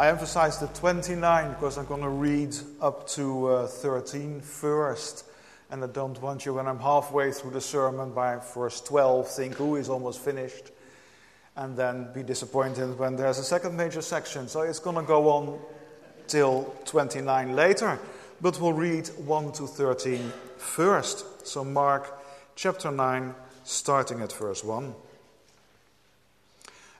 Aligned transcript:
I 0.00 0.08
emphasize 0.08 0.58
the 0.58 0.66
29 0.68 1.50
because 1.50 1.76
I'm 1.76 1.84
going 1.84 2.00
to 2.00 2.08
read 2.08 2.56
up 2.80 3.06
to 3.08 3.48
uh, 3.48 3.66
13 3.66 4.40
first. 4.40 5.26
And 5.70 5.84
I 5.84 5.88
don't 5.88 6.18
want 6.22 6.46
you, 6.46 6.54
when 6.54 6.66
I'm 6.66 6.78
halfway 6.78 7.32
through 7.32 7.50
the 7.50 7.60
sermon 7.60 8.14
by 8.14 8.38
verse 8.54 8.80
12, 8.80 9.28
think, 9.28 9.56
who 9.56 9.76
is 9.76 9.90
almost 9.90 10.20
finished? 10.20 10.70
And 11.54 11.76
then 11.76 12.14
be 12.14 12.22
disappointed 12.22 12.98
when 12.98 13.14
there's 13.14 13.38
a 13.38 13.44
second 13.44 13.76
major 13.76 14.00
section. 14.00 14.48
So 14.48 14.62
it's 14.62 14.78
going 14.78 14.96
to 14.96 15.02
go 15.02 15.28
on 15.28 15.58
till 16.28 16.74
29 16.86 17.54
later. 17.54 17.98
But 18.40 18.58
we'll 18.58 18.72
read 18.72 19.06
1 19.08 19.52
to 19.52 19.66
13 19.66 20.32
first. 20.56 21.46
So 21.46 21.62
Mark 21.62 22.10
chapter 22.56 22.90
9, 22.90 23.34
starting 23.64 24.22
at 24.22 24.32
verse 24.32 24.64
1. 24.64 24.94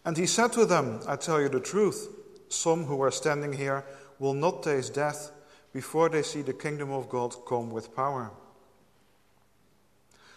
And 0.05 0.19
he 0.19 0.27
said 0.27 0.53
to 0.53 0.67
them, 0.67 1.01
I 1.09 1.17
tell 1.17 1.41
you 1.41 1.49
the 1.49 1.61
truth, 1.61 2.20
some 2.51 2.85
who 2.85 3.01
are 3.03 3.11
standing 3.11 3.53
here 3.53 3.85
will 4.19 4.35
not 4.35 4.63
taste 4.63 4.95
death 4.95 5.33
before 5.73 6.09
they 6.09 6.23
see 6.23 6.43
the 6.43 6.53
kingdom 6.53 6.91
of 6.91 7.09
God 7.09 7.35
come 7.49 7.71
with 7.71 7.95
power. 7.95 8.31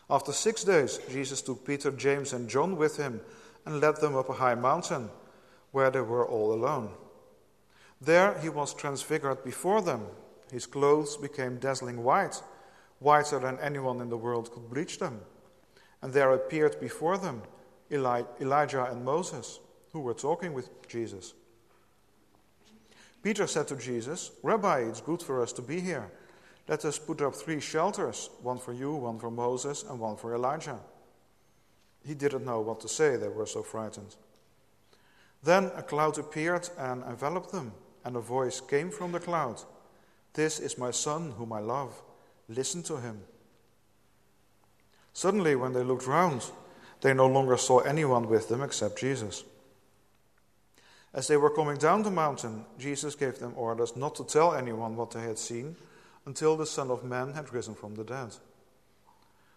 After 0.09 0.31
six 0.31 0.63
days, 0.63 0.99
Jesus 1.09 1.41
took 1.41 1.66
Peter, 1.66 1.91
James, 1.91 2.34
and 2.34 2.49
John 2.49 2.77
with 2.77 2.98
him 2.98 3.21
and 3.66 3.80
led 3.80 3.98
them 3.98 4.16
up 4.16 4.30
a 4.30 4.34
high 4.34 4.55
mountain 4.55 5.09
where 5.71 5.90
they 5.90 6.02
were 6.02 6.27
all 6.27 6.54
alone. 6.54 6.91
There 7.99 8.38
he 8.40 8.49
was 8.49 8.73
transfigured 8.73 9.43
before 9.43 9.82
them. 9.82 10.05
His 10.52 10.66
clothes 10.66 11.18
became 11.18 11.57
dazzling 11.57 12.04
white, 12.04 12.41
whiter 12.99 13.40
than 13.40 13.57
anyone 13.59 14.02
in 14.02 14.09
the 14.09 14.18
world 14.18 14.52
could 14.52 14.70
bleach 14.70 14.99
them. 14.99 15.21
And 16.02 16.13
there 16.13 16.32
appeared 16.32 16.80
before 16.80 17.18
them 17.18 17.41
Eli- 17.91 18.23
Elijah 18.40 18.84
and 18.84 19.04
Moses, 19.04 19.59
who 19.93 20.02
were 20.02 20.13
talking 20.13 20.54
with 20.54 20.70
Jesus. 20.88 21.34
Peter 23.23 23.48
said 23.48 23.70
to 23.70 23.77
Jesus, 23.77 24.32
Rabbi, 24.44 24.80
it's 24.80 25.00
good 25.00 25.22
for 25.22 25.41
us 25.41 25.54
to 25.54 25.62
be 25.62 25.80
here. 25.80 26.12
Let 26.68 26.84
us 26.84 26.99
put 26.99 27.21
up 27.21 27.34
three 27.34 27.62
shelters 27.62 28.30
one 28.41 28.57
for 28.57 28.74
you, 28.74 28.93
one 28.93 29.18
for 29.18 29.32
Moses, 29.32 29.84
and 29.84 29.99
one 29.99 30.18
for 30.18 30.35
Elijah. 30.35 30.80
He 32.05 32.13
didn't 32.13 32.46
know 32.46 32.60
what 32.60 32.82
to 32.82 32.90
say, 32.90 33.15
they 33.15 33.30
were 33.30 33.46
so 33.46 33.63
frightened. 33.63 34.15
Then 35.41 35.71
a 35.76 35.82
cloud 35.82 36.18
appeared 36.18 36.70
and 36.77 37.02
enveloped 37.04 37.52
them, 37.52 37.71
and 38.04 38.18
a 38.18 38.21
voice 38.21 38.60
came 38.60 38.91
from 38.91 39.13
the 39.13 39.20
cloud 39.20 39.62
This 40.34 40.60
is 40.60 40.77
my 40.77 40.91
son, 40.91 41.32
whom 41.37 41.54
I 41.54 41.60
love. 41.60 42.02
Listen 42.49 42.84
to 42.84 42.98
him. 42.98 43.21
Suddenly, 45.13 45.55
when 45.55 45.74
they 45.74 45.84
looked 45.84 46.08
round, 46.08 46.43
they 47.02 47.13
no 47.13 47.27
longer 47.27 47.55
saw 47.55 47.80
anyone 47.80 48.27
with 48.27 48.49
them 48.49 48.62
except 48.62 48.99
Jesus. 48.99 49.43
As 51.13 51.27
they 51.27 51.37
were 51.37 51.51
coming 51.51 51.77
down 51.77 52.01
the 52.01 52.11
mountain, 52.11 52.65
Jesus 52.79 53.15
gave 53.15 53.37
them 53.37 53.53
orders 53.55 53.95
not 53.95 54.15
to 54.15 54.23
tell 54.23 54.55
anyone 54.55 54.95
what 54.95 55.11
they 55.11 55.21
had 55.21 55.37
seen 55.37 55.75
until 56.25 56.57
the 56.57 56.65
Son 56.65 56.89
of 56.89 57.03
Man 57.03 57.33
had 57.33 57.53
risen 57.53 57.75
from 57.75 57.95
the 57.95 58.03
dead. 58.03 58.35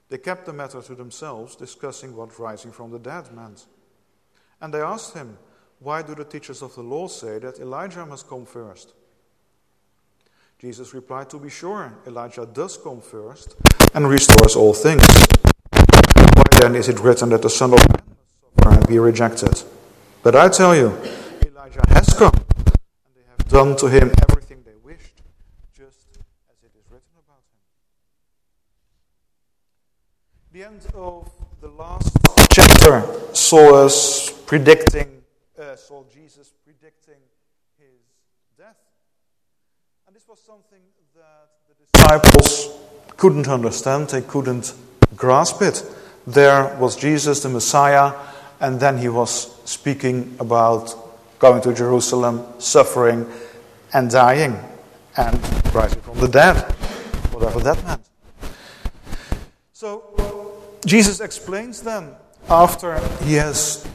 They 0.09 0.19
kept 0.19 0.47
the 0.47 0.53
matter 0.53 0.83
to 0.83 0.95
themselves, 0.95 1.57
discussing 1.57 2.15
what 2.15 2.39
rising 2.39 2.73
from 2.73 2.91
the 2.91 2.99
dead 2.99 3.33
meant. 3.33 3.67
And 4.61 4.73
they 4.73 4.81
asked 4.81 5.15
him, 5.15 5.39
Why 5.81 6.03
do 6.03 6.15
the 6.15 6.25
teachers 6.25 6.63
of 6.63 6.75
the 6.75 6.83
law 6.83 7.09
say 7.09 7.39
that 7.39 7.59
Elijah 7.59 8.05
must 8.05 8.29
come 8.29 8.45
first? 8.45 8.93
Jesus 10.59 10.95
replied, 10.95 11.31
To 11.31 11.39
be 11.39 11.51
sure, 11.51 11.93
Elijah 12.07 12.47
does 12.47 12.77
come 12.77 13.01
first 13.01 13.57
and 13.95 14.09
restores 14.09 14.57
all 14.57 14.73
things 14.73 15.03
Why 15.73 16.45
then 16.61 16.75
is 16.75 16.89
it 16.89 17.01
written 17.01 17.31
that 17.31 17.43
the 17.43 17.51
Son 17.51 17.73
of 17.73 17.81
Man 17.89 18.05
must 18.07 18.63
suffer 18.63 18.79
and 18.79 18.87
be 18.87 18.99
rejected. 18.99 19.63
But 20.23 20.35
I 20.35 20.49
tell 20.49 20.75
you, 20.75 20.97
Elijah 21.77 21.95
has 21.95 22.15
come, 22.15 22.33
and 22.35 23.15
they 23.15 23.23
have 23.29 23.49
done 23.49 23.77
to 23.77 23.87
him 23.89 24.11
everything 24.29 24.63
they 24.65 24.75
wished, 24.83 25.21
just 25.77 26.07
as 26.51 26.63
it 26.63 26.73
is 26.79 26.85
written 26.91 27.13
about 27.27 27.43
him. 27.53 27.61
The 30.53 30.65
end 30.65 30.87
of 30.95 31.31
the 31.61 31.69
last 31.69 32.17
chapter 32.51 33.05
saw 33.35 33.85
us 33.85 34.31
predicting, 34.47 35.23
uh, 35.59 35.77
saw 35.77 36.05
Jesus 36.13 36.53
predicting 36.65 37.21
his 37.79 38.01
death. 38.57 38.77
And 40.07 40.17
this 40.17 40.27
was 40.29 40.41
something 40.41 40.81
that 41.15 41.49
the 41.69 41.75
disciples 41.85 42.71
couldn't 43.17 43.49
understand, 43.49 44.09
they 44.09 44.23
couldn't 44.23 44.73
grasp 45.15 45.61
it. 45.63 45.83
There 46.27 46.75
was 46.79 46.97
Jesus, 46.97 47.43
the 47.43 47.49
Messiah, 47.49 48.15
and 48.61 48.81
then 48.81 48.99
he 48.99 49.09
was 49.09 49.55
speaking 49.69 50.37
about 50.41 51.06
going 51.39 51.63
to 51.63 51.75
Jerusalem, 51.75 52.45
suffering, 52.59 53.27
and 53.93 54.11
dying, 54.11 54.59
and 55.17 55.39
rising 55.75 56.01
from 56.01 56.19
the 56.19 56.29
dead, 56.29 56.57
whatever 57.33 57.61
that 57.61 57.83
meant. 57.85 58.03
So, 59.73 60.03
Jesus 60.85 61.21
explains 61.21 61.83
then, 61.83 62.15
after 62.49 62.99
he 63.25 63.35
has 63.35 63.87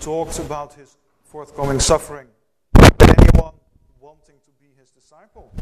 talked 0.00 0.38
about 0.38 0.74
his 0.74 0.96
forthcoming 1.24 1.80
suffering, 1.80 2.28
that 2.74 2.94
anyone 3.02 3.54
wanting 4.00 4.36
to 4.44 4.50
be 4.60 4.68
his 4.78 4.90
disciple 4.90 5.52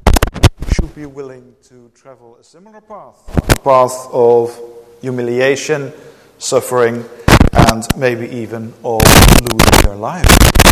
should 0.73 0.95
be 0.95 1.07
willing 1.07 1.55
to 1.65 1.91
travel 1.95 2.37
a 2.41 2.45
similar 2.45 2.81
path, 2.81 3.17
a 3.51 3.59
path 3.61 4.09
of 4.13 4.57
humiliation 5.01 5.93
suffering, 6.39 7.05
and 7.53 7.87
maybe 7.97 8.29
even 8.29 8.73
of 8.85 9.03
losing 9.41 9.83
their 9.83 9.97
life. 9.97 10.64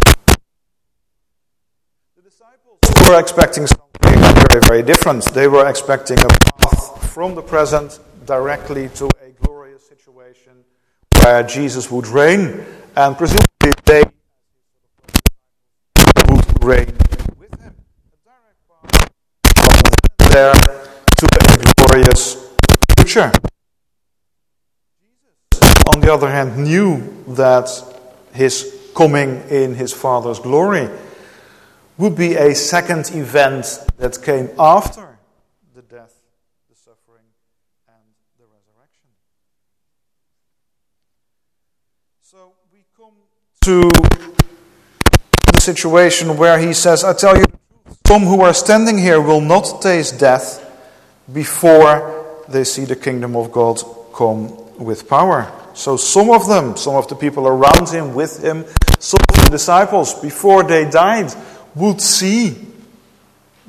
Were 3.08 3.18
expecting 3.18 3.66
something 3.66 4.20
very, 4.48 4.60
very 4.68 4.82
different. 4.82 5.24
They 5.32 5.48
were 5.48 5.68
expecting 5.68 6.18
a 6.20 6.28
path 6.28 7.12
from 7.12 7.34
the 7.34 7.42
present 7.42 7.98
directly 8.26 8.88
to 8.90 9.08
a 9.24 9.30
glorious 9.44 9.86
situation 9.86 10.64
where 11.22 11.42
Jesus 11.42 11.90
would 11.90 12.06
reign, 12.06 12.64
and 12.96 13.16
presumably 13.16 13.72
they 13.84 14.02
would 16.28 16.64
reign 16.64 16.92
with 17.38 17.60
him. 17.60 17.74
A 18.12 18.18
direct 18.24 18.60
path 18.68 19.10
from 20.18 20.28
there 20.30 20.54
to 20.54 21.26
a 21.26 21.74
glorious 21.76 22.50
future 22.96 23.32
Jesus, 25.00 25.74
on 25.94 26.00
the 26.00 26.12
other 26.12 26.28
hand, 26.28 26.58
knew 26.58 27.24
that 27.28 27.68
his 28.32 28.78
coming 28.94 29.42
in 29.48 29.74
his 29.74 29.92
Father's 29.92 30.38
glory 30.38 30.88
would 32.02 32.16
be 32.16 32.34
a 32.34 32.52
second 32.52 33.08
event 33.14 33.78
that 33.96 34.20
came 34.20 34.50
after 34.58 35.20
the 35.72 35.82
death, 35.82 36.12
the 36.68 36.74
suffering, 36.74 37.22
and 37.86 38.02
the 38.40 38.44
resurrection. 38.46 39.08
So 42.20 42.54
we 42.72 42.80
come 42.96 43.14
to 43.60 43.88
the 45.52 45.60
situation 45.60 46.36
where 46.36 46.58
he 46.58 46.72
says, 46.72 47.04
I 47.04 47.12
tell 47.12 47.38
you, 47.38 47.44
some 48.04 48.22
who 48.22 48.40
are 48.40 48.52
standing 48.52 48.98
here 48.98 49.20
will 49.20 49.40
not 49.40 49.80
taste 49.80 50.18
death 50.18 50.58
before 51.32 52.42
they 52.48 52.64
see 52.64 52.84
the 52.84 52.96
kingdom 52.96 53.36
of 53.36 53.52
God 53.52 53.80
come 54.12 54.48
with 54.76 55.08
power. 55.08 55.52
So 55.74 55.96
some 55.96 56.30
of 56.30 56.48
them, 56.48 56.76
some 56.76 56.96
of 56.96 57.06
the 57.06 57.14
people 57.14 57.46
around 57.46 57.88
him, 57.90 58.12
with 58.12 58.42
him, 58.42 58.64
some 58.98 59.20
of 59.28 59.44
the 59.44 59.50
disciples, 59.52 60.14
before 60.14 60.64
they 60.64 60.90
died, 60.90 61.32
would 61.74 62.00
see 62.00 62.56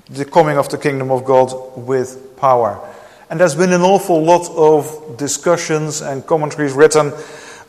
the 0.09 0.25
coming 0.25 0.57
of 0.57 0.69
the 0.69 0.77
kingdom 0.77 1.11
of 1.11 1.25
God 1.25 1.53
with 1.77 2.37
power. 2.37 2.79
And 3.29 3.39
there's 3.39 3.55
been 3.55 3.73
an 3.73 3.81
awful 3.81 4.23
lot 4.23 4.49
of 4.51 5.17
discussions 5.17 6.01
and 6.01 6.25
commentaries 6.25 6.73
written 6.73 7.13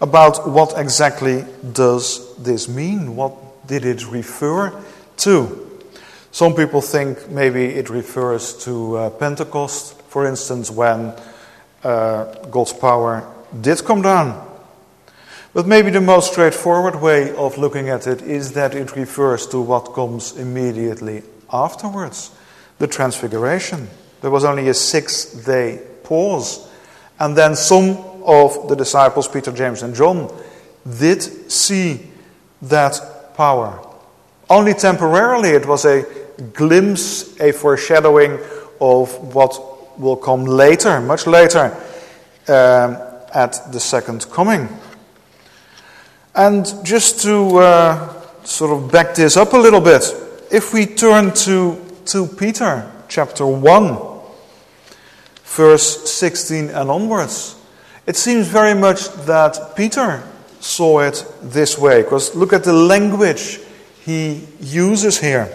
about 0.01 0.49
what 0.49 0.75
exactly 0.77 1.45
does 1.73 2.37
this 2.37 2.69
mean? 2.69 3.17
What 3.17 3.67
did 3.67 3.85
it 3.85 4.07
refer 4.11 4.73
to? 5.19 5.81
Some 6.33 6.55
people 6.55 6.81
think 6.81 7.31
maybe 7.31 7.65
it 7.65 7.89
refers 7.91 8.57
to 8.65 8.97
uh, 8.97 9.11
Pentecost, 9.11 10.03
for 10.03 10.27
instance, 10.27 10.71
when 10.71 11.15
uh, 11.85 12.25
God's 12.51 12.73
power 12.73 13.27
did 13.61 13.85
come 13.85 14.03
down. 14.03 14.54
But 15.55 15.69
maybe 15.69 15.91
the 15.91 16.01
most 16.01 16.33
straightforward 16.33 17.01
way 17.01 17.33
of 17.37 17.59
looking 17.59 17.89
at 17.89 18.09
it 18.09 18.23
is 18.23 18.53
that 18.53 18.75
it 18.75 18.97
refers 18.97 19.47
to 19.47 19.61
what 19.61 19.95
comes 19.95 20.37
immediately 20.37 21.23
afterwards 21.53 22.33
the 22.79 22.89
transfiguration. 22.89 23.89
There 24.21 24.33
was 24.33 24.45
only 24.45 24.69
a 24.69 24.75
six 24.75 25.27
day 25.27 25.81
pause. 26.03 26.69
And 27.21 27.37
then 27.37 27.55
some 27.55 27.97
of 28.25 28.69
the 28.69 28.75
disciples, 28.75 29.29
Peter, 29.29 29.53
James, 29.53 29.83
and 29.83 29.95
John, 29.95 30.29
did 30.99 31.23
see 31.51 32.01
that 32.63 33.35
power. 33.37 33.81
Only 34.51 34.75
temporarily, 34.75 35.51
it 35.51 35.67
was 35.67 35.85
a 35.85 36.05
glimpse, 36.53 37.39
a 37.41 37.53
foreshadowing 37.53 38.41
of 38.81 39.35
what 39.35 40.01
will 40.01 40.17
come 40.17 40.45
later, 40.45 41.01
much 41.01 41.29
later. 41.29 41.77
Um, 42.49 42.97
at 43.35 43.73
the 43.73 43.81
second 43.81 44.31
coming. 44.31 44.69
And 46.35 46.67
just 46.85 47.23
to 47.23 47.59
uh, 47.59 48.23
sort 48.45 48.73
of 48.73 48.91
back 48.91 49.15
this 49.15 49.37
up 49.37 49.53
a 49.53 49.57
little 49.57 49.81
bit, 49.81 50.03
if 50.51 50.75
we 50.75 50.87
turn 50.87 51.33
to 51.35 51.81
2 52.07 52.27
Peter 52.29 52.91
chapter 53.09 53.47
1, 53.47 53.99
verse 55.45 56.11
16 56.11 56.71
and 56.71 56.91
onwards, 56.91 57.57
it 58.07 58.17
seems 58.17 58.49
very 58.49 58.75
much 58.75 59.09
that 59.27 59.77
Peter 59.77 60.23
saw 60.61 61.01
it 61.01 61.25
this 61.43 61.79
way. 61.79 62.03
Because 62.03 62.35
look 62.35 62.53
at 62.53 62.65
the 62.65 62.73
language 62.73 63.61
he 64.05 64.47
uses 64.61 65.21
here. 65.21 65.51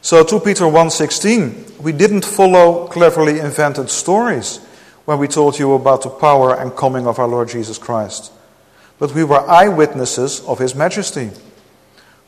So 0.00 0.22
2 0.22 0.40
Peter 0.40 0.66
1:16, 0.66 1.80
we 1.80 1.92
didn't 1.92 2.24
follow 2.24 2.86
cleverly 2.88 3.40
invented 3.40 3.90
stories 3.90 4.60
when 5.06 5.18
we 5.18 5.28
told 5.28 5.58
you 5.58 5.72
about 5.72 6.02
the 6.02 6.10
power 6.10 6.54
and 6.54 6.76
coming 6.76 7.06
of 7.06 7.18
our 7.18 7.26
Lord 7.26 7.48
Jesus 7.48 7.78
Christ, 7.78 8.30
but 8.98 9.14
we 9.14 9.24
were 9.24 9.48
eyewitnesses 9.48 10.40
of 10.40 10.58
his 10.58 10.74
majesty. 10.74 11.30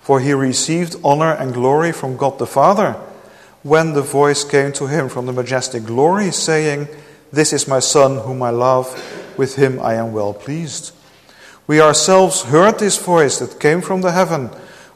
For 0.01 0.21
he 0.21 0.33
received 0.33 0.97
honor 1.03 1.33
and 1.33 1.53
glory 1.53 1.93
from 1.93 2.17
God 2.17 2.39
the 2.39 2.47
Father 2.47 2.93
when 3.63 3.95
the 3.95 4.03
voice 4.03 4.45
came 4.45 4.73
to 4.73 4.87
him 4.87 5.09
from 5.09 5.27
the 5.27 5.33
majestic 5.33 5.85
glory, 5.85 6.31
saying, 6.31 6.87
This 7.33 7.53
is 7.53 7.67
my 7.67 7.81
Son 7.81 8.19
whom 8.19 8.43
I 8.43 8.51
love, 8.51 8.87
with 9.37 9.57
him 9.57 9.81
I 9.81 9.95
am 9.95 10.13
well 10.13 10.33
pleased. 10.33 10.93
We 11.67 11.81
ourselves 11.81 12.43
heard 12.43 12.79
this 12.79 12.97
voice 12.97 13.41
that 13.41 13.59
came 13.59 13.81
from 13.81 14.03
the 14.03 14.13
heaven 14.13 14.51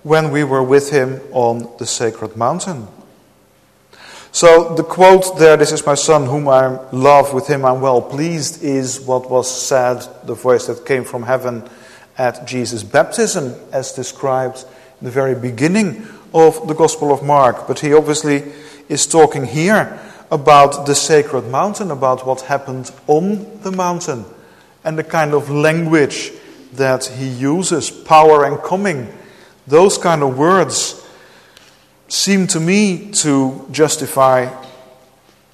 when 0.04 0.30
we 0.30 0.44
were 0.44 0.62
with 0.62 0.90
him 0.90 1.20
on 1.32 1.68
the 1.78 1.86
sacred 1.86 2.36
mountain. 2.36 2.86
So 4.32 4.74
the 4.76 4.84
quote 4.84 5.38
there, 5.38 5.56
This 5.56 5.72
is 5.72 5.84
my 5.84 5.96
Son 5.96 6.26
whom 6.26 6.46
I 6.46 6.78
love, 6.92 7.34
with 7.34 7.48
him 7.48 7.64
I'm 7.64 7.80
well 7.80 8.00
pleased, 8.00 8.62
is 8.62 9.00
what 9.00 9.28
was 9.28 9.50
said, 9.50 10.06
the 10.24 10.34
voice 10.34 10.66
that 10.66 10.86
came 10.86 11.02
from 11.02 11.24
heaven 11.24 11.68
at 12.16 12.46
Jesus' 12.46 12.84
baptism, 12.84 13.56
as 13.72 13.92
described 13.92 14.64
in 15.00 15.06
the 15.06 15.10
very 15.10 15.34
beginning 15.34 16.06
of 16.32 16.68
the 16.68 16.74
Gospel 16.74 17.12
of 17.12 17.24
Mark. 17.24 17.66
But 17.66 17.80
he 17.80 17.92
obviously 17.92 18.44
is 18.88 19.04
talking 19.04 19.46
here 19.46 19.98
about 20.30 20.86
the 20.86 20.94
sacred 20.94 21.48
mountain, 21.48 21.90
about 21.90 22.24
what 22.24 22.42
happened 22.42 22.92
on 23.08 23.60
the 23.62 23.72
mountain, 23.72 24.24
and 24.84 24.96
the 24.96 25.04
kind 25.04 25.34
of 25.34 25.50
language 25.50 26.30
that 26.74 27.04
he 27.04 27.26
uses, 27.26 27.90
power 27.90 28.44
and 28.44 28.62
coming. 28.62 29.12
Those 29.66 29.98
kind 29.98 30.22
of 30.22 30.38
words 30.38 30.99
seem 32.10 32.48
to 32.48 32.58
me 32.58 33.12
to 33.12 33.66
justify 33.70 34.52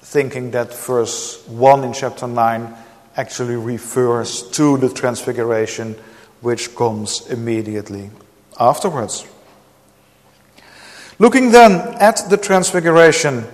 thinking 0.01 0.49
that 0.51 0.73
verse 0.73 1.45
1 1.47 1.83
in 1.83 1.93
chapter 1.93 2.27
9 2.27 2.75
actually 3.15 3.55
refers 3.55 4.41
to 4.49 4.77
the 4.77 4.89
transfiguration 4.89 5.93
which 6.41 6.75
comes 6.75 7.27
immediately 7.27 8.09
afterwards. 8.59 9.27
Looking 11.19 11.51
then 11.51 11.95
at 11.99 12.27
the 12.27 12.37
transfiguration, 12.37 13.45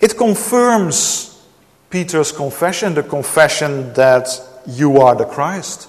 it 0.00 0.16
confirms 0.16 1.44
Peter's 1.90 2.30
confession, 2.30 2.94
the 2.94 3.02
confession 3.02 3.92
that 3.94 4.28
you 4.66 4.98
are 4.98 5.16
the 5.16 5.24
Christ. 5.24 5.88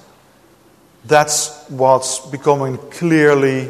That's 1.05 1.67
what's 1.69 2.19
becoming 2.31 2.77
clearly, 2.89 3.69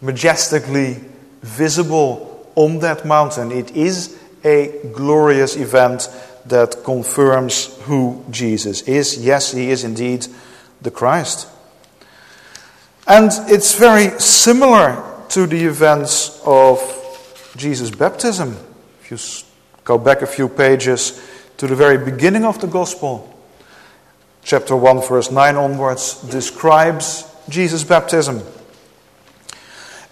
majestically 0.00 1.09
visible 1.42 2.50
on 2.54 2.80
that 2.80 3.04
mountain. 3.06 3.52
It 3.52 3.70
is 3.72 4.18
a 4.44 4.80
glorious 4.92 5.56
event 5.56 6.08
that 6.46 6.84
confirms 6.84 7.76
who 7.82 8.24
Jesus 8.30 8.82
is. 8.82 9.18
Yes, 9.18 9.52
he 9.52 9.70
is 9.70 9.84
indeed 9.84 10.26
the 10.80 10.90
Christ. 10.90 11.48
And 13.06 13.30
it's 13.48 13.74
very 13.74 14.18
similar 14.20 15.02
to 15.30 15.46
the 15.46 15.64
events 15.64 16.40
of 16.44 16.78
Jesus' 17.56 17.90
baptism. 17.90 18.56
If 19.02 19.10
you 19.10 19.18
go 19.84 19.98
back 19.98 20.22
a 20.22 20.26
few 20.26 20.48
pages 20.48 21.20
to 21.56 21.66
the 21.66 21.76
very 21.76 21.98
beginning 21.98 22.44
of 22.44 22.60
the 22.60 22.66
Gospel, 22.66 23.26
chapter 24.42 24.76
1, 24.76 25.08
verse 25.08 25.30
9 25.30 25.56
onwards, 25.56 26.22
describes 26.22 27.26
Jesus' 27.48 27.84
baptism. 27.84 28.42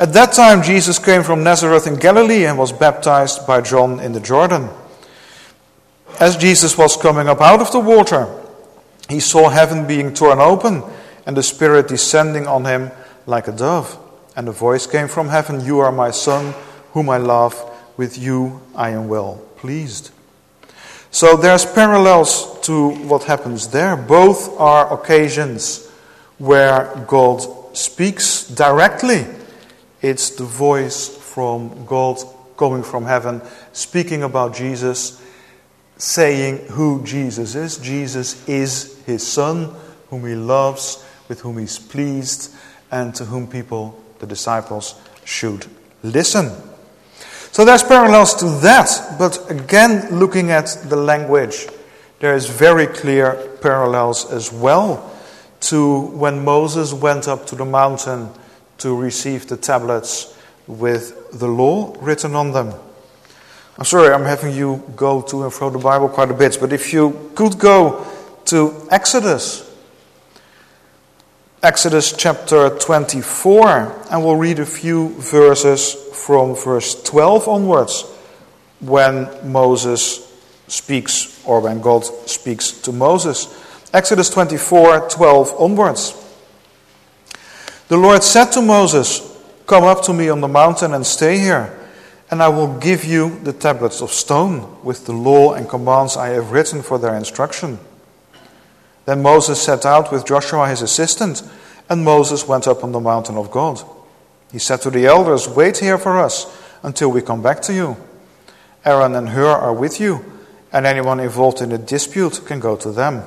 At 0.00 0.12
that 0.12 0.32
time, 0.32 0.62
Jesus 0.62 1.00
came 1.00 1.24
from 1.24 1.42
Nazareth 1.42 1.88
in 1.88 1.96
Galilee 1.96 2.44
and 2.44 2.56
was 2.56 2.70
baptized 2.70 3.46
by 3.48 3.60
John 3.60 3.98
in 3.98 4.12
the 4.12 4.20
Jordan. 4.20 4.68
As 6.20 6.36
Jesus 6.36 6.78
was 6.78 6.96
coming 6.96 7.28
up 7.28 7.40
out 7.40 7.60
of 7.60 7.72
the 7.72 7.80
water, 7.80 8.28
he 9.08 9.18
saw 9.18 9.48
heaven 9.48 9.88
being 9.88 10.14
torn 10.14 10.38
open 10.38 10.84
and 11.26 11.36
the 11.36 11.42
Spirit 11.42 11.88
descending 11.88 12.46
on 12.46 12.64
him 12.64 12.92
like 13.26 13.48
a 13.48 13.52
dove. 13.52 13.98
And 14.36 14.48
a 14.48 14.52
voice 14.52 14.86
came 14.86 15.08
from 15.08 15.30
heaven 15.30 15.64
You 15.64 15.80
are 15.80 15.90
my 15.90 16.12
Son, 16.12 16.54
whom 16.92 17.10
I 17.10 17.16
love. 17.16 17.56
With 17.96 18.16
you 18.16 18.60
I 18.76 18.90
am 18.90 19.08
well 19.08 19.42
pleased. 19.56 20.12
So 21.10 21.36
there's 21.36 21.66
parallels 21.66 22.60
to 22.60 22.90
what 23.08 23.24
happens 23.24 23.68
there. 23.68 23.96
Both 23.96 24.60
are 24.60 24.92
occasions 24.92 25.90
where 26.38 27.04
God 27.08 27.42
speaks 27.76 28.46
directly. 28.46 29.26
It's 30.00 30.30
the 30.30 30.44
voice 30.44 31.08
from 31.08 31.84
God 31.86 32.18
coming 32.56 32.82
from 32.82 33.04
heaven, 33.04 33.42
speaking 33.72 34.22
about 34.22 34.54
Jesus, 34.54 35.22
saying 35.96 36.58
who 36.68 37.02
Jesus 37.04 37.54
is. 37.54 37.78
Jesus 37.78 38.46
is 38.48 39.00
his 39.04 39.26
Son, 39.26 39.74
whom 40.10 40.26
he 40.26 40.34
loves, 40.34 41.04
with 41.28 41.40
whom 41.40 41.58
he's 41.58 41.78
pleased, 41.78 42.54
and 42.90 43.14
to 43.14 43.24
whom 43.24 43.46
people 43.46 44.02
the 44.18 44.26
disciples 44.26 44.94
should 45.24 45.66
listen. 46.02 46.50
So 47.52 47.64
there's 47.64 47.82
parallels 47.82 48.34
to 48.36 48.46
that, 48.60 49.16
but 49.18 49.50
again, 49.50 50.18
looking 50.18 50.50
at 50.50 50.66
the 50.88 50.96
language, 50.96 51.66
there 52.20 52.34
is 52.34 52.46
very 52.46 52.86
clear 52.86 53.34
parallels 53.60 54.30
as 54.30 54.52
well 54.52 55.14
to 55.60 56.00
when 56.08 56.44
Moses 56.44 56.92
went 56.92 57.26
up 57.26 57.46
to 57.46 57.56
the 57.56 57.64
mountain 57.64 58.30
to 58.78 58.96
receive 58.96 59.48
the 59.48 59.56
tablets 59.56 60.36
with 60.66 61.38
the 61.38 61.48
law 61.48 61.94
written 62.00 62.34
on 62.34 62.52
them. 62.52 62.74
I'm 63.78 63.84
sorry, 63.84 64.12
I'm 64.12 64.24
having 64.24 64.54
you 64.54 64.82
go 64.96 65.22
to 65.22 65.44
and 65.44 65.52
fro 65.52 65.70
the 65.70 65.78
Bible 65.78 66.08
quite 66.08 66.30
a 66.30 66.34
bit, 66.34 66.58
but 66.60 66.72
if 66.72 66.92
you 66.92 67.30
could 67.34 67.58
go 67.58 68.06
to 68.46 68.88
Exodus 68.90 69.68
Exodus 71.60 72.12
chapter 72.16 72.70
24, 72.78 74.10
and 74.12 74.24
we'll 74.24 74.36
read 74.36 74.60
a 74.60 74.64
few 74.64 75.08
verses 75.18 75.92
from 76.14 76.54
verse 76.54 77.02
12 77.02 77.48
onwards 77.48 78.02
when 78.78 79.28
Moses 79.42 80.24
speaks, 80.68 81.44
or 81.44 81.58
when 81.58 81.80
God 81.80 82.04
speaks 82.04 82.70
to 82.82 82.92
Moses. 82.92 83.48
Exodus 83.92 84.30
24 84.30 85.08
12 85.10 85.54
onwards. 85.58 86.27
The 87.88 87.96
Lord 87.96 88.22
said 88.22 88.52
to 88.52 88.60
Moses, 88.60 89.22
Come 89.66 89.84
up 89.84 90.02
to 90.04 90.12
me 90.12 90.28
on 90.28 90.42
the 90.42 90.48
mountain 90.48 90.92
and 90.92 91.06
stay 91.06 91.38
here, 91.38 91.74
and 92.30 92.42
I 92.42 92.48
will 92.48 92.78
give 92.78 93.04
you 93.04 93.38
the 93.40 93.54
tablets 93.54 94.02
of 94.02 94.12
stone 94.12 94.76
with 94.84 95.06
the 95.06 95.14
law 95.14 95.54
and 95.54 95.66
commands 95.66 96.14
I 96.14 96.28
have 96.28 96.52
written 96.52 96.82
for 96.82 96.98
their 96.98 97.14
instruction. 97.14 97.78
Then 99.06 99.22
Moses 99.22 99.62
set 99.62 99.86
out 99.86 100.12
with 100.12 100.26
Joshua 100.26 100.68
his 100.68 100.82
assistant, 100.82 101.42
and 101.88 102.04
Moses 102.04 102.46
went 102.46 102.68
up 102.68 102.84
on 102.84 102.92
the 102.92 103.00
mountain 103.00 103.38
of 103.38 103.50
God. 103.50 103.82
He 104.52 104.58
said 104.58 104.82
to 104.82 104.90
the 104.90 105.06
elders, 105.06 105.48
Wait 105.48 105.78
here 105.78 105.96
for 105.96 106.18
us 106.18 106.46
until 106.82 107.10
we 107.10 107.22
come 107.22 107.40
back 107.40 107.62
to 107.62 107.72
you. 107.72 107.96
Aaron 108.84 109.14
and 109.14 109.30
Hur 109.30 109.48
are 109.48 109.72
with 109.72 109.98
you, 109.98 110.24
and 110.74 110.84
anyone 110.84 111.20
involved 111.20 111.62
in 111.62 111.72
a 111.72 111.78
dispute 111.78 112.42
can 112.44 112.60
go 112.60 112.76
to 112.76 112.92
them. 112.92 113.22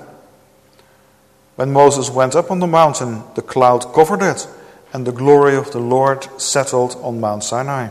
When 1.62 1.74
Moses 1.74 2.10
went 2.10 2.36
up 2.36 2.50
on 2.50 2.58
the 2.58 2.65
mountain, 2.65 3.22
the 3.36 3.44
cloud 3.44 3.94
covered 3.94 4.24
it, 4.24 4.48
and 4.94 5.06
the 5.06 5.12
glory 5.12 5.56
of 5.56 5.70
the 5.72 5.80
Lord 5.80 6.27
settled 6.41 6.98
on 7.03 7.22
Mount 7.22 7.44
Sinai. 7.44 7.89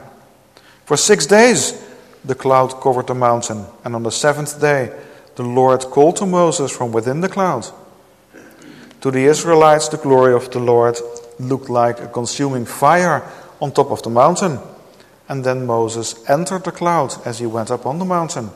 For 0.87 0.97
six 0.97 1.25
days 1.25 1.81
the 2.25 2.35
cloud 2.35 2.81
covered 2.81 3.07
the 3.07 3.15
mountain, 3.15 3.67
and 3.85 3.95
on 3.95 4.03
the 4.03 4.11
seventh 4.11 4.61
day 4.61 4.93
the 5.37 5.45
Lord 5.45 5.83
called 5.83 6.17
to 6.17 6.27
Moses 6.27 6.77
from 6.77 6.91
within 6.91 7.21
the 7.21 7.29
cloud. 7.29 7.65
To 9.03 9.11
the 9.13 9.27
Israelites, 9.27 9.89
the 9.89 9.99
glory 9.99 10.35
of 10.35 10.51
the 10.51 10.59
Lord 10.59 10.99
looked 11.39 11.71
like 11.71 12.01
a 12.01 12.09
consuming 12.09 12.65
fire 12.65 13.23
on 13.61 13.71
top 13.71 13.93
of 13.93 14.03
the 14.03 14.11
mountain. 14.11 14.59
And 15.29 15.45
then 15.45 15.65
Moses 15.65 16.29
entered 16.29 16.65
the 16.65 16.73
cloud 16.73 17.15
as 17.25 17.39
he 17.39 17.47
went 17.47 17.71
up 17.71 17.87
on 17.87 18.01
the 18.01 18.05
mountain. 18.05 18.51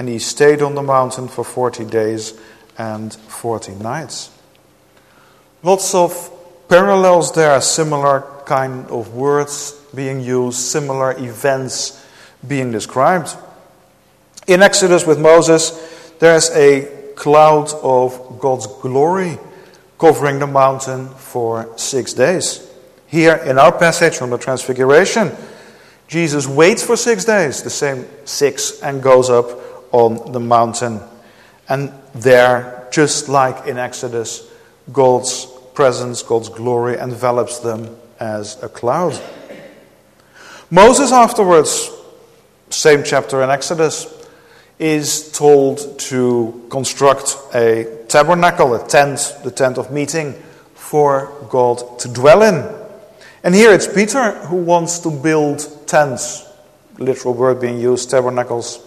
And 0.00 0.08
he 0.08 0.18
stayed 0.18 0.62
on 0.62 0.74
the 0.74 0.82
mountain 0.82 1.28
for 1.28 1.44
40 1.44 1.84
days 1.84 2.36
and 2.76 3.14
40 3.14 3.76
nights. 3.76 4.32
Lots 5.62 5.92
of 5.92 6.30
parallels 6.68 7.32
there, 7.32 7.60
similar 7.60 8.24
kind 8.46 8.86
of 8.90 9.14
words 9.14 9.72
being 9.92 10.20
used, 10.20 10.58
similar 10.58 11.12
events 11.18 12.04
being 12.46 12.70
described. 12.70 13.36
In 14.46 14.62
Exodus 14.62 15.04
with 15.04 15.18
Moses, 15.18 15.70
there's 16.20 16.50
a 16.50 17.12
cloud 17.16 17.72
of 17.82 18.38
God's 18.38 18.68
glory 18.68 19.38
covering 19.98 20.38
the 20.38 20.46
mountain 20.46 21.08
for 21.08 21.76
six 21.76 22.12
days. 22.12 22.64
Here 23.08 23.34
in 23.34 23.58
our 23.58 23.76
passage 23.76 24.16
from 24.16 24.30
the 24.30 24.38
Transfiguration, 24.38 25.32
Jesus 26.06 26.46
waits 26.46 26.84
for 26.84 26.96
six 26.96 27.24
days, 27.24 27.62
the 27.62 27.70
same 27.70 28.06
six, 28.24 28.80
and 28.80 29.02
goes 29.02 29.28
up 29.28 29.58
on 29.92 30.30
the 30.32 30.40
mountain. 30.40 31.00
And 31.68 31.92
there, 32.14 32.86
just 32.92 33.28
like 33.28 33.66
in 33.66 33.76
Exodus, 33.76 34.48
God's 34.92 35.46
presence, 35.74 36.22
God's 36.22 36.48
glory 36.48 36.98
envelops 36.98 37.58
them 37.58 37.96
as 38.18 38.62
a 38.62 38.68
cloud. 38.68 39.20
Moses, 40.70 41.12
afterwards, 41.12 41.90
same 42.70 43.02
chapter 43.04 43.42
in 43.42 43.50
Exodus, 43.50 44.14
is 44.78 45.32
told 45.32 45.98
to 45.98 46.66
construct 46.70 47.36
a 47.54 48.04
tabernacle, 48.08 48.74
a 48.74 48.86
tent, 48.86 49.34
the 49.44 49.50
tent 49.50 49.78
of 49.78 49.90
meeting, 49.90 50.32
for 50.74 51.32
God 51.50 51.98
to 52.00 52.08
dwell 52.08 52.42
in. 52.42 52.64
And 53.42 53.54
here 53.54 53.72
it's 53.72 53.86
Peter 53.86 54.32
who 54.46 54.56
wants 54.56 54.98
to 55.00 55.10
build 55.10 55.86
tents, 55.86 56.46
literal 56.98 57.34
word 57.34 57.60
being 57.60 57.78
used, 57.80 58.10
tabernacles. 58.10 58.84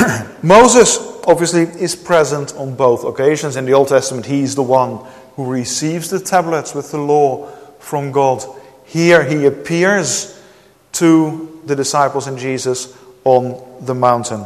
Moses 0.42 0.98
obviously 1.26 1.62
is 1.62 1.96
present 1.96 2.54
on 2.56 2.74
both 2.74 3.04
occasions. 3.04 3.56
In 3.56 3.64
the 3.64 3.74
Old 3.74 3.88
Testament, 3.88 4.26
he's 4.26 4.54
the 4.54 4.62
one 4.62 5.04
who 5.34 5.50
receives 5.50 6.10
the 6.10 6.20
tablets 6.20 6.74
with 6.74 6.90
the 6.90 6.98
law 6.98 7.46
from 7.78 8.12
God. 8.12 8.42
Here 8.84 9.24
he 9.24 9.46
appears 9.46 10.40
to 10.92 11.60
the 11.66 11.76
disciples 11.76 12.26
and 12.26 12.38
Jesus 12.38 12.96
on 13.24 13.84
the 13.84 13.94
mountain. 13.94 14.44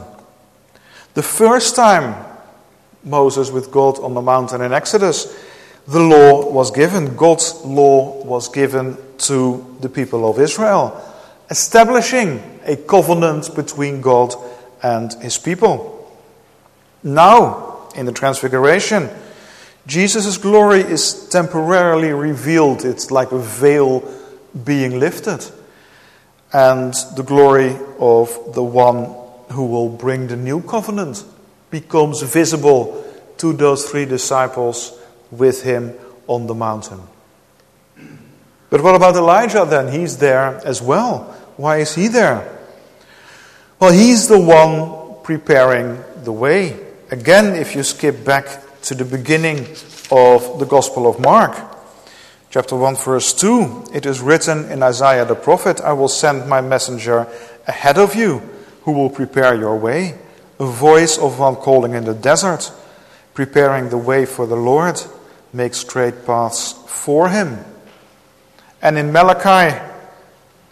The 1.14 1.22
first 1.22 1.76
time 1.76 2.14
Moses 3.04 3.50
with 3.50 3.70
God 3.70 3.98
on 3.98 4.14
the 4.14 4.22
mountain 4.22 4.60
in 4.62 4.72
Exodus, 4.72 5.36
the 5.86 6.00
law 6.00 6.50
was 6.50 6.70
given. 6.70 7.16
God's 7.16 7.54
law 7.64 8.22
was 8.24 8.48
given 8.48 8.96
to 9.18 9.76
the 9.80 9.88
people 9.88 10.28
of 10.28 10.38
Israel, 10.38 11.00
establishing 11.50 12.60
a 12.64 12.76
covenant 12.76 13.54
between 13.54 14.00
God 14.00 14.34
and 14.82 15.12
his 15.14 15.38
people. 15.38 15.96
Now, 17.02 17.88
in 17.94 18.06
the 18.06 18.12
Transfiguration, 18.12 19.08
Jesus' 19.86 20.38
glory 20.38 20.80
is 20.80 21.28
temporarily 21.28 22.12
revealed. 22.12 22.84
It's 22.84 23.10
like 23.10 23.32
a 23.32 23.38
veil 23.38 24.02
being 24.64 25.00
lifted. 25.00 25.44
And 26.52 26.94
the 27.16 27.22
glory 27.22 27.76
of 27.98 28.54
the 28.54 28.62
one 28.62 29.14
who 29.52 29.66
will 29.66 29.88
bring 29.88 30.26
the 30.26 30.36
new 30.36 30.62
covenant 30.62 31.24
becomes 31.70 32.22
visible 32.22 33.04
to 33.38 33.52
those 33.52 33.88
three 33.88 34.04
disciples 34.04 34.98
with 35.30 35.62
him 35.62 35.94
on 36.26 36.46
the 36.46 36.54
mountain. 36.54 37.00
But 38.68 38.82
what 38.82 38.94
about 38.94 39.16
Elijah 39.16 39.64
then? 39.64 39.92
He's 39.92 40.18
there 40.18 40.60
as 40.64 40.80
well. 40.82 41.22
Why 41.56 41.78
is 41.78 41.94
he 41.94 42.08
there? 42.08 42.59
Well, 43.80 43.92
he's 43.92 44.28
the 44.28 44.38
one 44.38 45.22
preparing 45.22 46.04
the 46.22 46.32
way. 46.32 46.78
Again, 47.10 47.54
if 47.54 47.74
you 47.74 47.82
skip 47.82 48.26
back 48.26 48.44
to 48.82 48.94
the 48.94 49.06
beginning 49.06 49.60
of 50.10 50.58
the 50.58 50.66
Gospel 50.68 51.08
of 51.08 51.18
Mark, 51.18 51.56
chapter 52.50 52.76
1, 52.76 52.96
verse 52.96 53.32
2, 53.32 53.84
it 53.94 54.04
is 54.04 54.20
written 54.20 54.70
in 54.70 54.82
Isaiah 54.82 55.24
the 55.24 55.34
prophet, 55.34 55.80
I 55.80 55.94
will 55.94 56.08
send 56.08 56.46
my 56.46 56.60
messenger 56.60 57.26
ahead 57.66 57.96
of 57.96 58.14
you 58.14 58.42
who 58.82 58.92
will 58.92 59.08
prepare 59.08 59.54
your 59.54 59.78
way, 59.78 60.18
a 60.58 60.66
voice 60.66 61.16
of 61.16 61.38
one 61.38 61.56
calling 61.56 61.94
in 61.94 62.04
the 62.04 62.12
desert, 62.12 62.70
preparing 63.32 63.88
the 63.88 63.96
way 63.96 64.26
for 64.26 64.46
the 64.46 64.56
Lord, 64.56 65.00
make 65.54 65.72
straight 65.72 66.26
paths 66.26 66.74
for 66.86 67.30
him. 67.30 67.56
And 68.82 68.98
in 68.98 69.10
Malachi, 69.10 69.89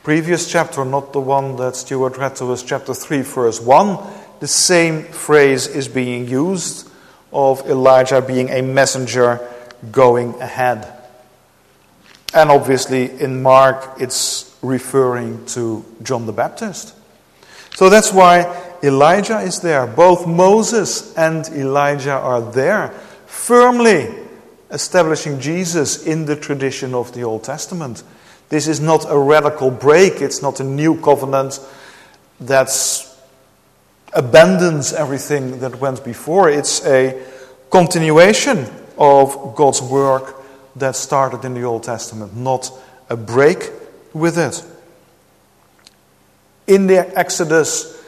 previous 0.09 0.51
chapter, 0.51 0.87
not 0.87 1.13
the 1.13 1.21
one 1.21 1.55
that 1.57 1.77
Stuart 1.77 2.17
read 2.17 2.35
to 2.35 2.51
us, 2.51 2.63
chapter 2.63 2.95
3, 2.95 3.21
verse 3.21 3.61
1, 3.61 3.99
the 4.41 4.47
same 4.47 5.03
phrase 5.03 5.67
is 5.67 5.87
being 5.87 6.27
used 6.27 6.89
of 7.31 7.61
Elijah 7.69 8.23
being 8.23 8.49
a 8.49 8.63
messenger 8.63 9.39
going 9.93 10.33
ahead. 10.41 10.91
And 12.33 12.51
obviously, 12.51 13.21
in 13.21 13.43
Mark, 13.43 14.01
it's 14.01 14.57
referring 14.63 15.45
to 15.49 15.85
John 16.03 16.25
the 16.25 16.33
Baptist. 16.33 16.95
So 17.75 17.91
that's 17.91 18.11
why 18.11 18.47
Elijah 18.83 19.41
is 19.41 19.61
there. 19.61 19.87
Both 19.87 20.27
Moses 20.27 21.15
and 21.19 21.47
Elijah 21.49 22.17
are 22.17 22.41
there, 22.41 22.95
firmly 23.27 24.09
establishing 24.71 25.39
Jesus 25.39 26.07
in 26.07 26.25
the 26.25 26.35
tradition 26.35 26.95
of 26.95 27.13
the 27.13 27.25
Old 27.25 27.45
Testament. 27.45 28.03
This 28.49 28.67
is 28.67 28.81
not 28.81 29.05
a 29.09 29.19
radical 29.19 29.71
break, 29.71 30.23
it's 30.23 30.43
not 30.43 30.61
a 30.61 30.65
new 30.65 31.01
covenant 31.01 31.61
that 32.41 32.71
abandons 34.13 34.93
everything 34.93 35.61
that 35.61 35.81
went 35.81 36.05
before. 36.05 36.49
It's 36.49 36.85
a 36.87 37.23
continuation 37.71 38.67
of 38.97 39.55
God's 39.55 39.83
work 39.83 40.37
that 40.77 40.97
started 40.97 41.45
in 41.45 41.55
the 41.55 41.65
Old 41.65 41.83
Testament, 41.83 42.35
not 42.37 42.71
a 43.11 43.17
break 43.17 43.71
with 44.13 44.39
it. 44.39 44.65
In 46.67 46.87
the 46.87 47.19
Exodus, 47.19 48.03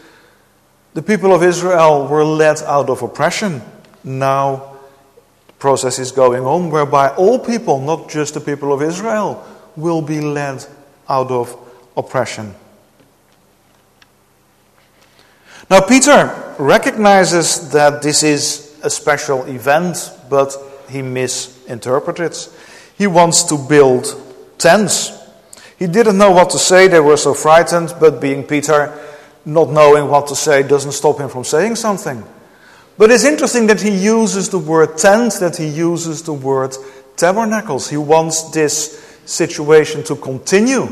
the 0.95 1.03
people 1.03 1.35
of 1.35 1.43
Israel 1.43 2.07
were 2.07 2.25
led 2.25 2.63
out 2.63 2.91
of 2.91 3.03
oppression. 3.03 3.63
Now, 4.05 4.77
the 5.47 5.53
process 5.55 5.99
is 5.99 6.13
going 6.13 6.45
on 6.45 6.71
whereby 6.71 7.11
all 7.11 7.39
people, 7.39 7.81
not 7.81 8.09
just 8.09 8.35
the 8.35 8.41
people 8.41 8.73
of 8.73 8.83
Israel, 8.83 9.45
will 9.77 10.03
be 10.03 10.21
led 10.21 10.65
out 11.09 11.31
of 11.31 11.57
oppression. 11.97 12.55
Now, 15.71 15.81
Peter 15.83 16.55
recognizes 16.59 17.71
that 17.71 18.03
this 18.03 18.23
is 18.23 18.79
a 18.83 18.91
special 18.91 19.45
event, 19.45 20.11
but 20.29 20.57
he 20.89 21.03
misinterprets. 21.03 22.55
He 22.99 23.07
wants 23.07 23.45
to 23.45 23.57
build 23.57 24.07
tents. 24.59 25.13
He 25.79 25.87
didn't 25.87 26.19
know 26.19 26.33
what 26.33 26.51
to 26.51 26.59
say, 26.59 26.89
they 26.89 27.01
were 27.01 27.17
so 27.17 27.35
frightened, 27.35 27.95
but 28.01 28.21
being 28.21 28.45
Peter, 28.45 28.93
not 29.45 29.71
knowing 29.71 30.09
what 30.09 30.27
to 30.27 30.37
say 30.37 30.63
doesn't 30.63 30.93
stop 30.93 31.19
him 31.19 31.29
from 31.29 31.45
saying 31.45 31.77
something. 31.77 32.23
But 32.99 33.11
it's 33.11 33.25
interesting 33.25 33.67
that 33.69 33.81
he 33.81 33.91
uses 33.91 34.51
the 34.51 34.59
word 34.59 34.99
tent, 34.99 35.35
that 35.41 35.57
he 35.57 35.69
uses 35.69 36.23
the 36.23 36.35
word 36.35 36.77
tabernacles. 37.17 37.89
He 37.89 37.97
wants 37.97 38.51
this 38.51 39.00
situation 39.31 40.03
to 40.05 40.17
continue. 40.17 40.89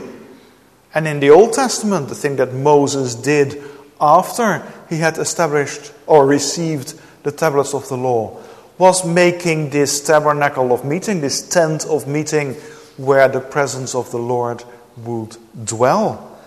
And 0.95 1.07
in 1.07 1.21
the 1.21 1.31
Old 1.31 1.53
Testament, 1.53 2.09
the 2.09 2.15
thing 2.15 2.37
that 2.37 2.55
Moses 2.55 3.15
did 3.15 3.63
after 4.01 4.65
he 4.89 4.99
had 4.99 5.19
established 5.19 5.93
or 6.07 6.27
received 6.27 6.99
the 7.25 7.33
tablets 7.33 7.75
of 7.75 7.89
the 7.89 7.97
law 7.97 8.41
was 8.79 9.05
making 9.05 9.71
this 9.71 10.01
tabernacle 10.01 10.73
of 10.73 10.85
meeting, 10.85 11.21
this 11.21 11.49
tent 11.49 11.85
of 11.85 12.07
meeting 12.07 12.55
where 12.97 13.29
the 13.29 13.41
presence 13.41 13.95
of 13.95 14.11
the 14.13 14.19
Lord 14.19 14.63
would 14.99 15.37
dwell. 15.65 16.39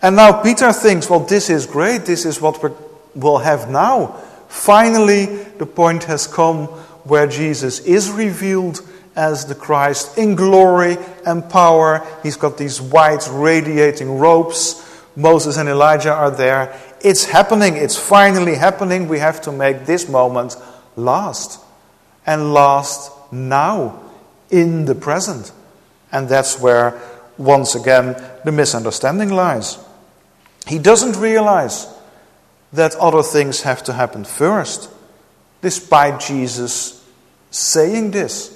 And 0.00 0.16
now 0.16 0.42
Peter 0.42 0.72
thinks, 0.72 1.10
well, 1.10 1.20
this 1.20 1.50
is 1.50 1.66
great. 1.66 2.04
This 2.04 2.24
is 2.24 2.40
what 2.40 2.62
we 2.62 2.70
will 3.14 3.38
have 3.38 3.68
now. 3.68 4.18
Finally, 4.48 5.26
the 5.58 5.66
point 5.66 6.04
has 6.04 6.26
come 6.26 6.66
where 7.04 7.26
Jesus 7.26 7.80
is 7.80 8.10
revealed 8.10 8.80
as 9.14 9.46
the 9.46 9.54
Christ 9.54 10.18
in 10.18 10.34
glory 10.34 10.96
and 11.26 11.48
power. 11.48 12.06
He's 12.22 12.36
got 12.36 12.58
these 12.58 12.80
white 12.80 13.28
radiating 13.30 14.18
robes. 14.18 14.88
Moses 15.16 15.58
and 15.58 15.68
Elijah 15.68 16.12
are 16.12 16.30
there. 16.30 16.78
It's 17.02 17.24
happening. 17.24 17.76
It's 17.76 17.98
finally 17.98 18.54
happening. 18.54 19.08
We 19.08 19.18
have 19.18 19.40
to 19.42 19.52
make 19.52 19.84
this 19.84 20.08
moment 20.08 20.56
last. 20.96 21.60
And 22.24 22.54
last 22.54 23.10
now, 23.32 24.00
in 24.50 24.84
the 24.84 24.94
present. 24.94 25.52
And 26.12 26.28
that's 26.28 26.60
where, 26.60 27.00
once 27.36 27.74
again, 27.74 28.16
the 28.44 28.52
misunderstanding 28.52 29.30
lies. 29.30 29.78
He 30.66 30.78
doesn't 30.78 31.16
realize 31.16 31.88
that 32.72 32.94
other 32.96 33.22
things 33.22 33.62
have 33.62 33.82
to 33.84 33.92
happen 33.92 34.24
first, 34.24 34.88
despite 35.60 36.20
Jesus 36.20 37.04
saying 37.50 38.12
this. 38.12 38.51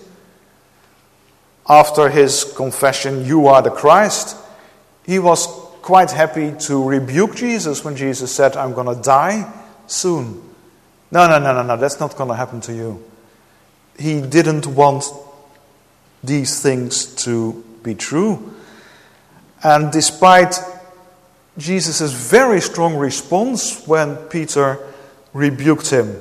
After 1.69 2.09
his 2.09 2.45
confession, 2.57 3.25
You 3.25 3.49
are 3.49 3.63
the 3.63 3.71
Christ, 3.71 4.37
he 5.05 5.19
was 5.19 5.47
quite 5.83 6.11
happy 6.11 6.53
to 6.67 6.83
rebuke 6.83 7.37
Jesus 7.37 7.85
when 7.85 7.97
Jesus 7.97 8.35
said, 8.35 8.57
I'm 8.57 8.73
going 8.73 8.95
to 8.95 9.01
die 9.01 9.53
soon. 9.87 10.43
No, 11.13 11.29
no, 11.29 11.39
no, 11.39 11.55
no, 11.55 11.63
no, 11.63 11.77
that's 11.77 12.01
not 12.01 12.17
going 12.17 12.29
to 12.31 12.35
happen 12.35 12.61
to 12.63 12.75
you. 12.75 13.05
He 13.99 14.21
didn't 14.21 14.67
want 14.67 15.05
these 16.25 16.61
things 16.61 17.07
to 17.25 17.65
be 17.83 17.95
true. 17.95 18.55
And 19.63 19.93
despite 19.93 20.59
Jesus' 21.57 22.13
very 22.13 22.61
strong 22.61 22.97
response 22.97 23.87
when 23.87 24.17
Peter 24.29 24.79
rebuked 25.33 25.91
him 25.91 26.21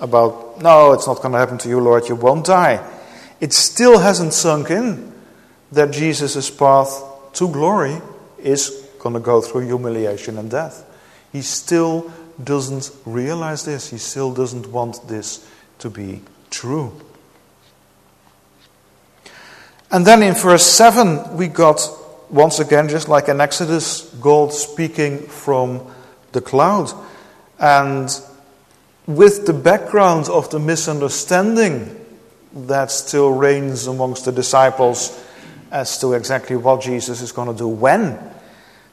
about, 0.00 0.60
no, 0.60 0.92
it's 0.92 1.06
not 1.06 1.16
going 1.16 1.32
to 1.32 1.38
happen 1.38 1.58
to 1.58 1.68
you, 1.68 1.80
Lord, 1.80 2.08
you 2.08 2.14
won't 2.14 2.46
die, 2.46 2.84
it 3.40 3.52
still 3.52 3.98
hasn't 3.98 4.32
sunk 4.32 4.70
in 4.70 5.12
that 5.72 5.92
Jesus' 5.92 6.50
path 6.50 7.02
to 7.34 7.48
glory 7.48 8.00
is 8.38 8.70
going 8.98 9.14
to 9.14 9.20
go 9.20 9.40
through 9.40 9.66
humiliation 9.66 10.38
and 10.38 10.50
death. 10.50 10.84
He 11.32 11.42
still 11.42 12.10
doesn't 12.42 12.90
realize 13.04 13.64
this. 13.64 13.90
He 13.90 13.98
still 13.98 14.32
doesn't 14.32 14.68
want 14.68 15.06
this 15.08 15.48
to 15.78 15.90
be 15.90 16.22
true. 16.50 16.92
And 19.90 20.06
then 20.06 20.22
in 20.22 20.34
verse 20.34 20.64
7, 20.64 21.36
we 21.36 21.48
got 21.48 21.80
once 22.30 22.58
again, 22.58 22.88
just 22.88 23.08
like 23.08 23.28
in 23.28 23.40
Exodus, 23.40 24.02
God 24.20 24.52
speaking 24.52 25.18
from 25.18 25.86
the 26.32 26.40
cloud. 26.40 26.92
And 27.58 28.10
with 29.06 29.46
the 29.46 29.54
background 29.54 30.28
of 30.28 30.50
the 30.50 30.58
misunderstanding 30.58 31.97
that 32.52 32.90
still 32.90 33.32
reigns 33.32 33.86
amongst 33.86 34.24
the 34.24 34.32
disciples 34.32 35.24
as 35.70 35.98
to 35.98 36.14
exactly 36.14 36.56
what 36.56 36.80
Jesus 36.80 37.20
is 37.20 37.32
going 37.32 37.48
to 37.48 37.56
do 37.56 37.68
when, 37.68 38.18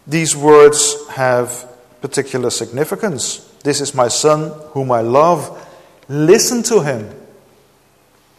these 0.08 0.36
words 0.36 1.08
have 1.10 1.68
particular 2.02 2.50
significance. 2.50 3.38
This 3.64 3.82
is 3.82 3.96
my 3.96 4.08
son 4.08 4.52
whom 4.72 4.92
I 4.92 5.02
love. 5.02 5.68
Listen 6.08 6.62
to 6.64 6.82
him. 6.82 7.10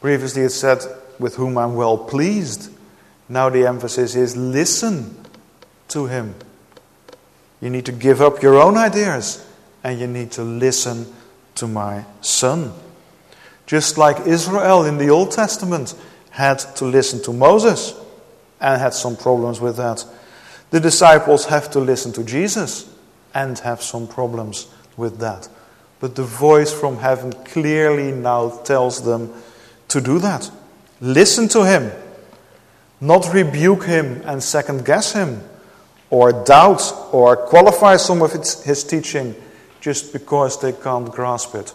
Previously 0.01 0.43
it 0.43 0.51
said, 0.51 0.79
with 1.19 1.35
whom 1.37 1.59
I'm 1.59 1.75
well 1.75 1.99
pleased. 1.99 2.71
Now 3.29 3.49
the 3.49 3.67
emphasis 3.67 4.15
is 4.15 4.37
listen 4.37 5.17
to 5.89 6.07
him. 6.07 6.35
You 7.61 7.71
need 7.71 7.87
to 7.87 7.93
give 7.93 8.21
up 8.21 8.43
your 8.43 8.61
own 8.61 8.77
ideas 8.77 9.45
and 9.83 9.99
you 9.99 10.07
need 10.07 10.33
to 10.33 10.43
listen 10.45 11.13
to 11.57 11.67
my 11.67 12.05
son. 12.21 12.73
Just 13.67 13.99
like 13.99 14.27
Israel 14.27 14.85
in 14.85 14.99
the 14.99 15.11
Old 15.11 15.33
Testament 15.33 15.95
had 16.31 16.59
to 16.77 16.85
listen 16.85 17.23
to 17.25 17.33
Moses 17.33 17.95
and 18.61 18.81
had 18.81 18.95
some 18.95 19.17
problems 19.17 19.61
with 19.61 19.77
that, 19.77 20.05
the 20.71 20.81
disciples 20.81 21.47
have 21.47 21.71
to 21.73 21.81
listen 21.81 22.13
to 22.13 22.25
Jesus 22.25 22.89
and 23.35 23.59
have 23.61 23.83
some 23.83 24.07
problems 24.07 24.69
with 24.97 25.19
that. 25.19 25.49
But 26.01 26.15
the 26.15 26.23
voice 26.23 26.73
from 26.73 26.99
heaven 26.99 27.33
clearly 27.33 28.13
now 28.13 28.51
tells 28.65 29.03
them 29.05 29.33
to 29.89 30.01
do 30.01 30.19
that. 30.21 30.51
Listen 31.01 31.49
to 31.49 31.65
him, 31.65 31.93
not 33.01 33.33
rebuke 33.33 33.85
him 33.85 34.23
and 34.25 34.43
second 34.43 34.85
guess 34.85 35.13
him, 35.13 35.43
or 36.11 36.33
doubt 36.45 36.83
or 37.13 37.37
qualify 37.37 37.97
some 37.97 38.23
of 38.23 38.33
his 38.33 38.85
teaching 38.85 39.35
just 39.81 40.13
because 40.13 40.61
they 40.61 40.73
can't 40.73 41.11
grasp 41.13 41.55
it. 41.55 41.73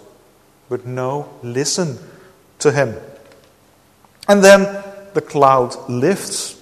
But 0.71 0.85
no, 0.85 1.27
listen 1.43 1.99
to 2.59 2.71
him. 2.71 2.95
And 4.29 4.41
then 4.41 4.61
the 5.13 5.19
cloud 5.19 5.75
lifts. 5.89 6.57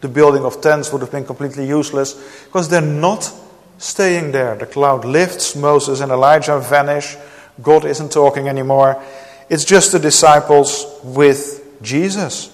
The 0.00 0.08
building 0.08 0.44
of 0.44 0.60
tents 0.60 0.90
would 0.90 1.00
have 1.00 1.12
been 1.12 1.24
completely 1.24 1.68
useless 1.68 2.14
because 2.46 2.68
they're 2.68 2.80
not 2.80 3.32
staying 3.78 4.32
there. 4.32 4.56
The 4.56 4.66
cloud 4.66 5.04
lifts, 5.04 5.54
Moses 5.54 6.00
and 6.00 6.10
Elijah 6.10 6.58
vanish, 6.58 7.16
God 7.62 7.84
isn't 7.84 8.10
talking 8.10 8.48
anymore. 8.48 9.00
It's 9.48 9.64
just 9.64 9.92
the 9.92 10.00
disciples 10.00 10.84
with 11.04 11.64
Jesus. 11.82 12.52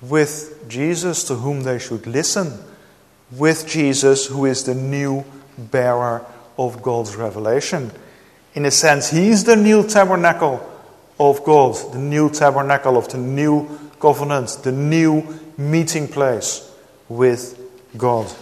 With 0.00 0.64
Jesus 0.66 1.24
to 1.24 1.34
whom 1.34 1.60
they 1.60 1.78
should 1.78 2.06
listen. 2.06 2.58
With 3.32 3.66
Jesus, 3.66 4.28
who 4.28 4.46
is 4.46 4.64
the 4.64 4.74
new 4.74 5.26
bearer 5.58 6.24
of 6.56 6.80
God's 6.80 7.16
revelation. 7.16 7.92
In 8.54 8.64
a 8.64 8.70
sense, 8.70 9.10
he's 9.10 9.44
the 9.44 9.56
new 9.56 9.86
tabernacle 9.86 10.66
of 11.18 11.44
God, 11.44 11.92
the 11.92 11.98
new 11.98 12.30
tabernacle 12.30 12.96
of 12.96 13.08
the 13.08 13.18
new 13.18 13.68
covenant, 14.00 14.58
the 14.62 14.72
new 14.72 15.22
meeting 15.56 16.08
place 16.08 16.68
with 17.08 17.60
God. 17.96 18.32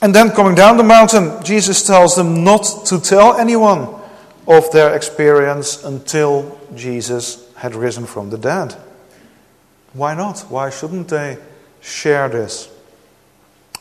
And 0.00 0.14
then 0.14 0.30
coming 0.30 0.54
down 0.54 0.76
the 0.76 0.84
mountain, 0.84 1.42
Jesus 1.42 1.84
tells 1.84 2.14
them 2.14 2.44
not 2.44 2.86
to 2.86 3.00
tell 3.00 3.36
anyone 3.36 3.88
of 4.46 4.70
their 4.70 4.94
experience 4.94 5.82
until 5.82 6.58
Jesus 6.74 7.52
had 7.56 7.74
risen 7.74 8.06
from 8.06 8.30
the 8.30 8.38
dead. 8.38 8.76
Why 9.94 10.14
not? 10.14 10.40
Why 10.48 10.70
shouldn't 10.70 11.08
they 11.08 11.38
share 11.80 12.28
this? 12.28 12.70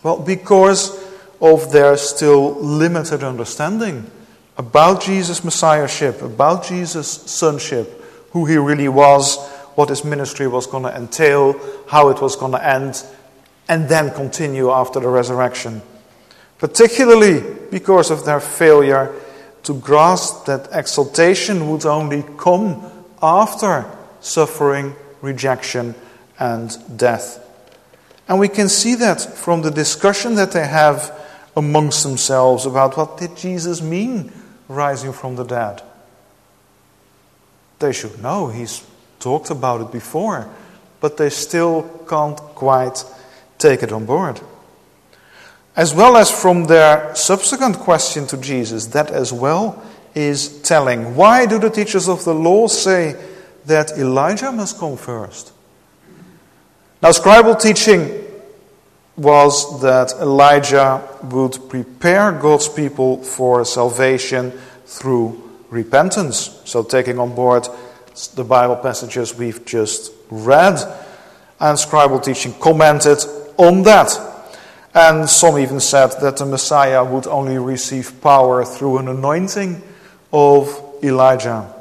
Well, 0.01 0.17
because 0.19 1.06
of 1.41 1.71
their 1.71 1.97
still 1.97 2.55
limited 2.55 3.23
understanding 3.23 4.09
about 4.57 5.01
Jesus' 5.01 5.43
messiahship, 5.43 6.21
about 6.21 6.65
Jesus' 6.65 7.07
sonship, 7.09 8.03
who 8.31 8.45
he 8.45 8.57
really 8.57 8.87
was, 8.87 9.37
what 9.75 9.89
his 9.89 10.03
ministry 10.03 10.47
was 10.47 10.65
going 10.65 10.83
to 10.83 10.95
entail, 10.95 11.59
how 11.87 12.09
it 12.09 12.21
was 12.21 12.35
going 12.35 12.51
to 12.51 12.67
end, 12.67 13.05
and 13.69 13.87
then 13.87 14.11
continue 14.13 14.71
after 14.71 14.99
the 14.99 15.07
resurrection. 15.07 15.81
Particularly 16.57 17.43
because 17.69 18.09
of 18.09 18.25
their 18.25 18.39
failure 18.39 19.13
to 19.63 19.75
grasp 19.75 20.45
that 20.45 20.69
exaltation 20.71 21.69
would 21.69 21.85
only 21.85 22.23
come 22.37 22.83
after 23.21 23.85
suffering, 24.21 24.95
rejection, 25.21 25.93
and 26.39 26.97
death. 26.97 27.43
And 28.27 28.39
we 28.39 28.47
can 28.47 28.69
see 28.69 28.95
that 28.95 29.21
from 29.21 29.61
the 29.61 29.71
discussion 29.71 30.35
that 30.35 30.51
they 30.51 30.65
have 30.65 31.13
amongst 31.57 32.03
themselves 32.03 32.67
about 32.67 32.95
what 32.95 33.17
did 33.17 33.35
Jesus 33.35 33.81
mean 33.81 34.31
rising 34.69 35.11
from 35.11 35.35
the 35.35 35.43
dead. 35.43 35.81
They 37.79 37.91
should 37.91 38.21
know, 38.21 38.47
he's 38.47 38.85
talked 39.19 39.49
about 39.49 39.81
it 39.81 39.91
before, 39.91 40.47
but 41.01 41.17
they 41.17 41.31
still 41.31 41.83
can't 42.07 42.37
quite 42.37 43.03
take 43.57 43.81
it 43.81 43.91
on 43.91 44.05
board. 44.05 44.39
As 45.75 45.95
well 45.95 46.15
as 46.15 46.29
from 46.29 46.65
their 46.65 47.13
subsequent 47.15 47.77
question 47.77 48.27
to 48.27 48.37
Jesus, 48.37 48.87
that 48.87 49.09
as 49.09 49.33
well 49.33 49.83
is 50.13 50.61
telling. 50.61 51.15
Why 51.15 51.47
do 51.47 51.57
the 51.57 51.69
teachers 51.71 52.07
of 52.07 52.23
the 52.23 52.33
law 52.35 52.67
say 52.67 53.15
that 53.65 53.97
Elijah 53.97 54.51
must 54.51 54.77
come 54.77 54.95
first? 54.95 55.53
Now, 57.01 57.09
scribal 57.09 57.59
teaching 57.59 58.26
was 59.17 59.81
that 59.81 60.13
Elijah 60.21 61.01
would 61.23 61.57
prepare 61.69 62.31
God's 62.31 62.69
people 62.69 63.23
for 63.23 63.65
salvation 63.65 64.51
through 64.85 65.41
repentance. 65.69 66.61
So, 66.65 66.83
taking 66.83 67.19
on 67.19 67.33
board 67.33 67.67
the 68.35 68.43
Bible 68.43 68.75
passages 68.77 69.35
we've 69.35 69.65
just 69.65 70.11
read, 70.29 70.79
and 71.59 71.77
scribal 71.77 72.23
teaching 72.23 72.53
commented 72.59 73.17
on 73.57 73.83
that. 73.83 74.17
And 74.93 75.29
some 75.29 75.57
even 75.59 75.79
said 75.79 76.11
that 76.21 76.37
the 76.37 76.45
Messiah 76.45 77.03
would 77.03 77.27
only 77.27 77.57
receive 77.57 78.21
power 78.21 78.65
through 78.65 78.99
an 78.99 79.07
anointing 79.07 79.81
of 80.31 80.83
Elijah. 81.03 81.73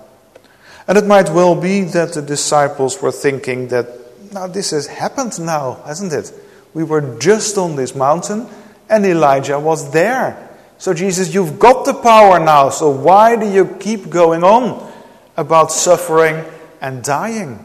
And 0.89 0.99
it 0.99 1.07
might 1.07 1.31
well 1.31 1.55
be 1.55 1.83
that 1.83 2.13
the 2.13 2.23
disciples 2.23 3.01
were 3.01 3.13
thinking 3.13 3.69
that, 3.69 3.89
now 4.33 4.47
this 4.47 4.71
has 4.71 4.87
happened 4.87 5.41
now, 5.41 5.83
hasn't 5.87 6.13
it? 6.13 6.33
We 6.77 6.85
were 6.85 7.17
just 7.19 7.57
on 7.57 7.75
this 7.75 7.95
mountain 7.95 8.47
and 8.91 9.07
Elijah 9.07 9.59
was 9.59 9.91
there. 9.93 10.37
So, 10.77 10.93
Jesus, 10.93 11.33
you've 11.33 11.59
got 11.59 11.87
the 11.87 11.95
power 11.95 12.39
now, 12.39 12.69
so 12.69 12.91
why 12.91 13.35
do 13.35 13.51
you 13.51 13.65
keep 13.81 14.11
going 14.11 14.45
on 14.45 14.93
about 15.39 15.73
suffering 15.73 16.45
and 16.83 17.03
dying? 17.03 17.65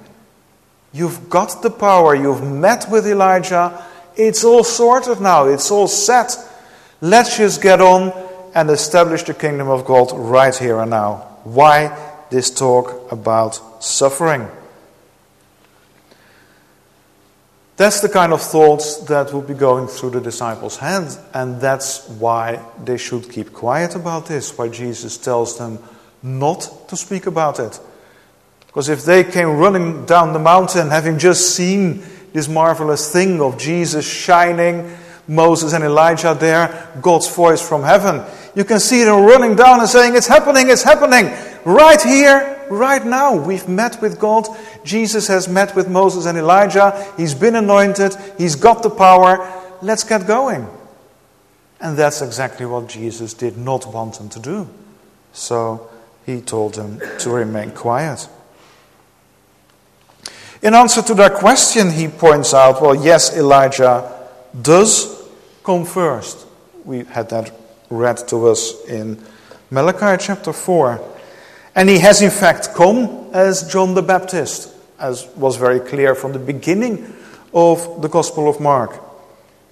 You've 0.94 1.30
got 1.30 1.62
the 1.62 1.70
power, 1.70 2.16
you've 2.16 2.42
met 2.42 2.86
with 2.90 3.06
Elijah, 3.06 3.84
it's 4.16 4.46
all 4.46 4.64
sorted 4.64 5.20
now, 5.20 5.48
it's 5.48 5.70
all 5.72 5.90
set. 5.90 6.38
Let's 7.02 7.36
just 7.36 7.62
get 7.62 7.82
on 7.82 8.14
and 8.56 8.70
establish 8.70 9.24
the 9.24 9.34
kingdom 9.34 9.68
of 9.68 9.84
God 9.84 10.14
right 10.14 10.56
here 10.56 10.80
and 10.80 10.92
now. 10.92 11.16
Why 11.44 11.92
this 12.30 12.50
talk 12.50 13.12
about 13.12 13.84
suffering? 13.84 14.48
That's 17.82 18.00
the 18.00 18.10
kind 18.10 18.32
of 18.32 18.44
thoughts 18.44 18.98
that 19.06 19.34
will 19.34 19.42
be 19.42 19.56
going 19.56 19.88
through 19.88 20.12
the 20.12 20.22
disciples' 20.22 20.78
heads, 20.78 21.18
and 21.34 21.60
that's 21.60 22.08
why 22.08 22.64
they 22.86 22.96
should 22.96 23.28
keep 23.28 23.54
quiet 23.54 23.96
about 23.96 24.28
this, 24.28 24.56
why 24.56 24.68
Jesus 24.68 25.18
tells 25.18 25.58
them 25.58 25.80
not 26.22 26.88
to 26.90 26.96
speak 26.96 27.26
about 27.26 27.60
it. 27.60 27.80
Because 28.68 28.88
if 28.88 29.04
they 29.04 29.24
came 29.24 29.58
running 29.58 30.06
down 30.06 30.32
the 30.32 30.38
mountain 30.38 30.90
having 30.90 31.18
just 31.18 31.56
seen 31.56 32.04
this 32.34 32.48
marvelous 32.48 33.12
thing 33.12 33.42
of 33.42 33.58
Jesus 33.58 34.08
shining, 34.08 34.96
Moses 35.28 35.74
and 35.74 35.84
Elijah 35.84 36.38
there, 36.40 36.88
God's 37.02 37.34
voice 37.34 37.68
from 37.68 37.82
heaven. 37.82 38.24
You 38.54 38.64
can 38.64 38.80
see 38.80 39.04
them 39.06 39.24
running 39.26 39.56
down 39.56 39.80
and 39.80 39.90
saying, 39.90 40.16
It's 40.16 40.28
happening, 40.28 40.70
it's 40.70 40.84
happening. 40.84 41.34
Right 41.66 42.00
here, 42.00 42.61
right 42.72 43.06
now. 43.06 43.36
We've 43.36 43.68
met 43.68 44.02
with 44.02 44.20
God. 44.20 44.48
Jesus 44.84 45.28
has 45.28 45.48
met 45.48 45.76
with 45.76 45.90
Moses 45.90 46.26
and 46.26 46.38
Elijah. 46.38 47.08
He's 47.18 47.36
been 47.36 47.56
anointed. 47.56 48.16
He's 48.38 48.56
got 48.56 48.84
the 48.84 48.90
power. 48.90 49.48
Let's 49.82 50.04
get 50.04 50.28
going. 50.28 50.68
And 51.80 51.98
that's 51.98 52.22
exactly 52.22 52.66
what 52.66 52.88
Jesus 52.88 53.34
did 53.34 53.58
not 53.58 53.92
want 53.92 54.18
them 54.18 54.30
to 54.30 54.40
do. 54.40 54.70
So 55.34 55.90
he 56.26 56.42
told 56.42 56.76
them 56.76 57.02
to 57.20 57.30
remain 57.30 57.72
quiet. 57.72 58.28
In 60.62 60.76
answer 60.76 61.02
to 61.02 61.16
that 61.16 61.34
question, 61.36 61.90
he 61.90 62.08
points 62.08 62.54
out 62.54 62.82
well, 62.82 62.94
yes, 62.94 63.36
Elijah 63.36 64.30
does 64.62 65.28
come 65.64 65.86
first. 65.86 66.46
We 66.86 67.04
had 67.06 67.30
that 67.30 67.52
read 67.90 68.18
to 68.28 68.48
us 68.48 68.86
in 68.86 69.20
Malachi 69.72 70.24
chapter 70.24 70.54
4. 70.54 71.11
And 71.76 71.90
he 71.90 72.00
has 72.00 72.22
in 72.22 72.32
fact 72.32 72.74
come 72.74 73.30
as 73.34 73.72
John 73.72 73.94
the 73.94 74.02
Baptist, 74.02 74.74
as 75.00 75.28
was 75.36 75.56
very 75.58 75.80
clear 75.80 76.16
from 76.16 76.34
the 76.34 76.40
beginning 76.40 77.14
of 77.54 78.02
the 78.02 78.10
Gospel 78.10 78.50
of 78.50 78.60
Mark. 78.60 79.00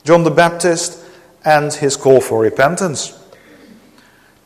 John 0.03 0.23
the 0.23 0.31
Baptist 0.31 1.03
and 1.43 1.73
his 1.73 1.97
call 1.97 2.21
for 2.21 2.41
repentance. 2.41 3.17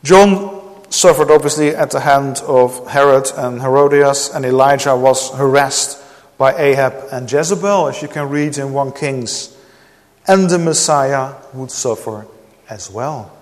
John 0.02 0.62
suffered 0.90 1.30
obviously 1.30 1.74
at 1.74 1.90
the 1.90 2.00
hand 2.00 2.42
of 2.46 2.88
Herod 2.88 3.30
and 3.36 3.60
Herodias, 3.60 4.30
and 4.34 4.44
Elijah 4.44 4.96
was 4.96 5.30
harassed 5.30 6.00
by 6.36 6.54
Ahab 6.56 6.94
and 7.12 7.30
Jezebel, 7.30 7.88
as 7.88 8.02
you 8.02 8.08
can 8.08 8.28
read 8.28 8.58
in 8.58 8.72
1 8.72 8.92
Kings. 8.92 9.56
And 10.26 10.48
the 10.50 10.58
Messiah 10.58 11.34
would 11.52 11.70
suffer 11.70 12.26
as 12.68 12.90
well. 12.90 13.32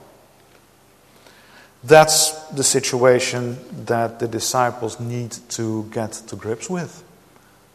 That's 1.85 2.33
the 2.51 2.63
situation 2.63 3.59
that 3.87 4.21
the 4.21 4.29
disciples 4.29 5.01
need 5.01 5.33
to 5.51 5.85
get 5.91 6.13
to 6.29 6.37
grips 6.37 6.71
with. 6.71 7.03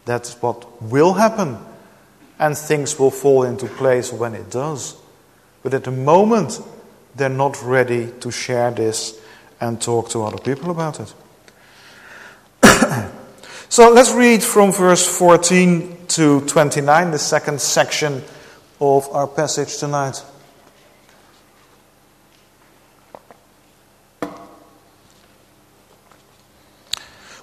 That's 0.06 0.42
what 0.42 0.82
will 0.82 1.14
happen, 1.14 1.58
and 2.40 2.58
things 2.58 2.98
will 2.98 3.12
fall 3.12 3.44
into 3.44 3.66
place 3.68 4.14
when 4.14 4.34
it 4.34 4.50
does. 4.50 4.96
But 5.62 5.74
at 5.74 5.84
the 5.84 5.92
moment, 5.92 6.62
they're 7.16 7.28
not 7.28 7.62
ready 7.62 8.12
to 8.22 8.32
share 8.32 8.72
this 8.72 9.20
and 9.60 9.82
talk 9.82 10.10
to 10.10 10.24
other 10.24 10.38
people 10.38 10.72
about 10.72 11.02
it. 11.02 11.14
so 13.70 13.92
let's 13.92 14.14
read 14.14 14.42
from 14.42 14.72
verse 14.72 15.06
14 15.06 15.98
to 16.10 16.42
29, 16.42 17.12
the 17.12 17.20
second 17.20 17.60
section 17.60 18.24
of 18.80 19.10
our 19.12 19.28
passage 19.28 19.78
tonight. 19.78 20.24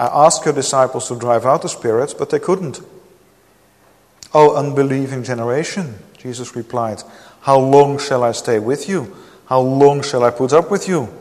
I 0.00 0.24
asked 0.24 0.46
your 0.46 0.54
disciples 0.54 1.08
to 1.08 1.18
drive 1.18 1.44
out 1.44 1.60
the 1.60 1.68
spirits, 1.68 2.14
but 2.14 2.30
they 2.30 2.38
couldn't. 2.38 2.80
O 4.32 4.56
unbelieving 4.56 5.22
generation, 5.22 5.98
Jesus 6.16 6.56
replied, 6.56 7.02
How 7.42 7.58
long 7.58 7.98
shall 7.98 8.24
I 8.24 8.32
stay 8.32 8.58
with 8.58 8.88
you? 8.88 9.14
How 9.44 9.60
long 9.60 10.02
shall 10.02 10.24
I 10.24 10.30
put 10.30 10.54
up 10.54 10.70
with 10.70 10.88
you? 10.88 11.14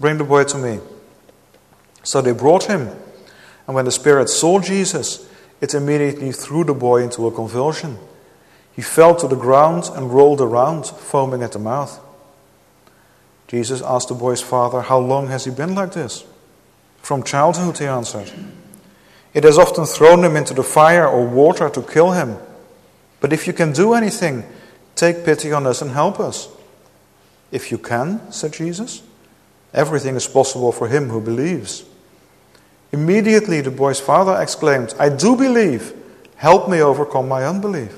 Bring 0.00 0.16
the 0.16 0.24
boy 0.24 0.44
to 0.44 0.56
me. 0.56 0.80
So 2.04 2.22
they 2.22 2.32
brought 2.32 2.64
him. 2.64 2.88
And 3.66 3.74
when 3.74 3.84
the 3.84 3.92
spirit 3.92 4.30
saw 4.30 4.60
Jesus, 4.60 5.28
it 5.60 5.74
immediately 5.74 6.32
threw 6.32 6.64
the 6.64 6.72
boy 6.72 7.02
into 7.02 7.26
a 7.26 7.32
convulsion. 7.32 7.98
He 8.72 8.80
fell 8.80 9.14
to 9.16 9.28
the 9.28 9.36
ground 9.36 9.90
and 9.94 10.10
rolled 10.10 10.40
around, 10.40 10.86
foaming 10.86 11.42
at 11.42 11.52
the 11.52 11.58
mouth. 11.58 12.00
Jesus 13.46 13.82
asked 13.82 14.08
the 14.08 14.14
boy's 14.14 14.40
father, 14.40 14.80
How 14.80 14.98
long 14.98 15.26
has 15.26 15.44
he 15.44 15.50
been 15.50 15.74
like 15.74 15.92
this? 15.92 16.24
From 17.06 17.22
childhood, 17.22 17.78
he 17.78 17.84
answered. 17.84 18.32
It 19.32 19.44
has 19.44 19.58
often 19.58 19.86
thrown 19.86 20.24
him 20.24 20.34
into 20.34 20.54
the 20.54 20.64
fire 20.64 21.06
or 21.06 21.24
water 21.24 21.70
to 21.70 21.80
kill 21.80 22.10
him. 22.10 22.36
But 23.20 23.32
if 23.32 23.46
you 23.46 23.52
can 23.52 23.70
do 23.70 23.94
anything, 23.94 24.42
take 24.96 25.24
pity 25.24 25.52
on 25.52 25.68
us 25.68 25.80
and 25.80 25.92
help 25.92 26.18
us. 26.18 26.48
If 27.52 27.70
you 27.70 27.78
can, 27.78 28.32
said 28.32 28.54
Jesus, 28.54 29.04
everything 29.72 30.16
is 30.16 30.26
possible 30.26 30.72
for 30.72 30.88
him 30.88 31.10
who 31.10 31.20
believes. 31.20 31.84
Immediately 32.90 33.60
the 33.60 33.70
boy's 33.70 34.00
father 34.00 34.42
exclaimed, 34.42 34.92
I 34.98 35.08
do 35.08 35.36
believe. 35.36 35.94
Help 36.34 36.68
me 36.68 36.80
overcome 36.80 37.28
my 37.28 37.44
unbelief. 37.44 37.96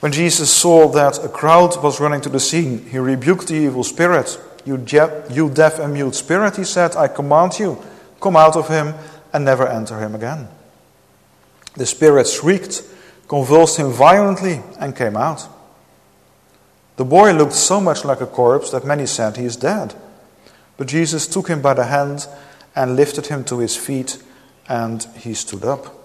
When 0.00 0.12
Jesus 0.12 0.48
saw 0.50 0.88
that 0.92 1.22
a 1.22 1.28
crowd 1.28 1.76
was 1.82 2.00
running 2.00 2.22
to 2.22 2.30
the 2.30 2.40
scene, 2.40 2.86
he 2.86 2.96
rebuked 2.96 3.48
the 3.48 3.56
evil 3.56 3.84
spirit. 3.84 4.40
You, 4.64 4.84
you 5.30 5.50
deaf 5.50 5.78
and 5.78 5.92
mute 5.92 6.14
spirit, 6.14 6.56
he 6.56 6.64
said, 6.64 6.96
I 6.96 7.08
command 7.08 7.58
you, 7.58 7.82
come 8.20 8.36
out 8.36 8.56
of 8.56 8.68
him 8.68 8.94
and 9.32 9.44
never 9.44 9.66
enter 9.66 9.98
him 9.98 10.14
again. 10.14 10.48
The 11.74 11.86
spirit 11.86 12.28
shrieked, 12.28 12.82
convulsed 13.28 13.78
him 13.78 13.90
violently, 13.90 14.60
and 14.78 14.94
came 14.94 15.16
out. 15.16 15.48
The 16.96 17.04
boy 17.04 17.32
looked 17.32 17.54
so 17.54 17.80
much 17.80 18.04
like 18.04 18.20
a 18.20 18.26
corpse 18.26 18.70
that 18.70 18.84
many 18.84 19.06
said 19.06 19.36
he 19.36 19.44
is 19.44 19.56
dead. 19.56 19.94
But 20.76 20.88
Jesus 20.88 21.26
took 21.26 21.48
him 21.48 21.62
by 21.62 21.74
the 21.74 21.84
hand 21.84 22.26
and 22.76 22.96
lifted 22.96 23.26
him 23.26 23.44
to 23.44 23.58
his 23.58 23.76
feet, 23.76 24.22
and 24.68 25.02
he 25.16 25.34
stood 25.34 25.64
up. 25.64 25.98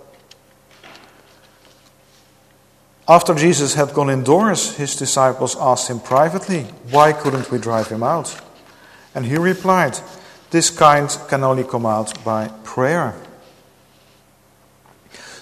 After 3.10 3.34
Jesus 3.34 3.76
had 3.76 3.94
gone 3.94 4.10
indoors, 4.10 4.76
his 4.76 4.96
disciples 4.96 5.56
asked 5.60 5.90
him 5.90 6.00
privately, 6.00 6.64
Why 6.92 7.14
couldn't 7.14 7.50
we 7.52 7.58
drive 7.58 7.88
him 7.88 8.04
out? 8.04 8.42
And 9.18 9.26
he 9.26 9.36
replied, 9.36 10.00
This 10.52 10.70
kind 10.70 11.10
can 11.28 11.44
only 11.44 11.64
come 11.64 11.88
out 11.88 12.24
by 12.24 12.50
prayer. 12.64 13.16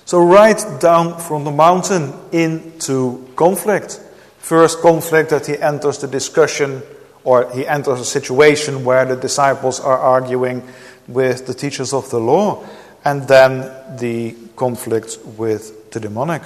So, 0.06 0.24
right 0.24 0.64
down 0.80 1.20
from 1.20 1.44
the 1.44 1.52
mountain 1.52 2.14
into 2.32 3.28
conflict. 3.36 4.00
First, 4.38 4.80
conflict 4.80 5.32
that 5.32 5.48
he 5.48 5.58
enters 5.58 5.98
the 5.98 6.08
discussion, 6.08 6.84
or 7.26 7.52
he 7.52 7.68
enters 7.68 8.00
a 8.00 8.06
situation 8.06 8.86
where 8.86 9.04
the 9.04 9.18
disciples 9.18 9.82
are 9.82 10.00
arguing 10.00 10.64
with 11.10 11.46
the 11.46 11.54
teachers 11.54 11.92
of 11.92 12.10
the 12.12 12.20
law, 12.20 12.66
and 13.04 13.28
then 13.28 13.98
the 13.98 14.38
conflict 14.56 15.18
with 15.38 15.92
the 15.92 16.00
demonic. 16.00 16.44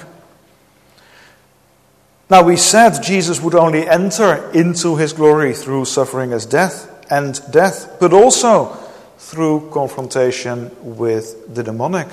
Now, 2.27 2.41
we 2.41 2.57
said 2.57 3.03
Jesus 3.03 3.39
would 3.39 3.53
only 3.53 3.87
enter 3.87 4.49
into 4.49 4.95
his 4.95 5.13
glory 5.13 5.53
through 5.53 5.85
suffering 5.85 6.33
as 6.33 6.47
death 6.47 6.88
and 7.09 7.39
death, 7.51 7.97
but 7.99 8.13
also 8.13 8.77
through 9.17 9.69
confrontation 9.71 10.71
with 10.81 11.53
the 11.53 11.63
demonic, 11.63 12.07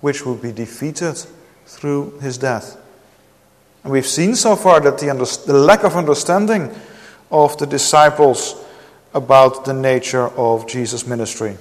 which 0.00 0.24
will 0.24 0.36
be 0.36 0.52
defeated 0.52 1.22
through 1.66 2.18
his 2.20 2.38
death. 2.38 2.76
And 3.82 3.92
we've 3.92 4.06
seen 4.06 4.34
so 4.34 4.56
far 4.56 4.80
that 4.80 4.98
the, 4.98 5.10
under- 5.10 5.24
the 5.24 5.54
lack 5.54 5.84
of 5.84 5.96
understanding 5.96 6.74
of 7.30 7.56
the 7.58 7.66
disciples 7.66 8.56
about 9.14 9.64
the 9.64 9.72
nature 9.72 10.28
of 10.28 10.66
Jesus' 10.66 11.06
ministry. 11.06 11.56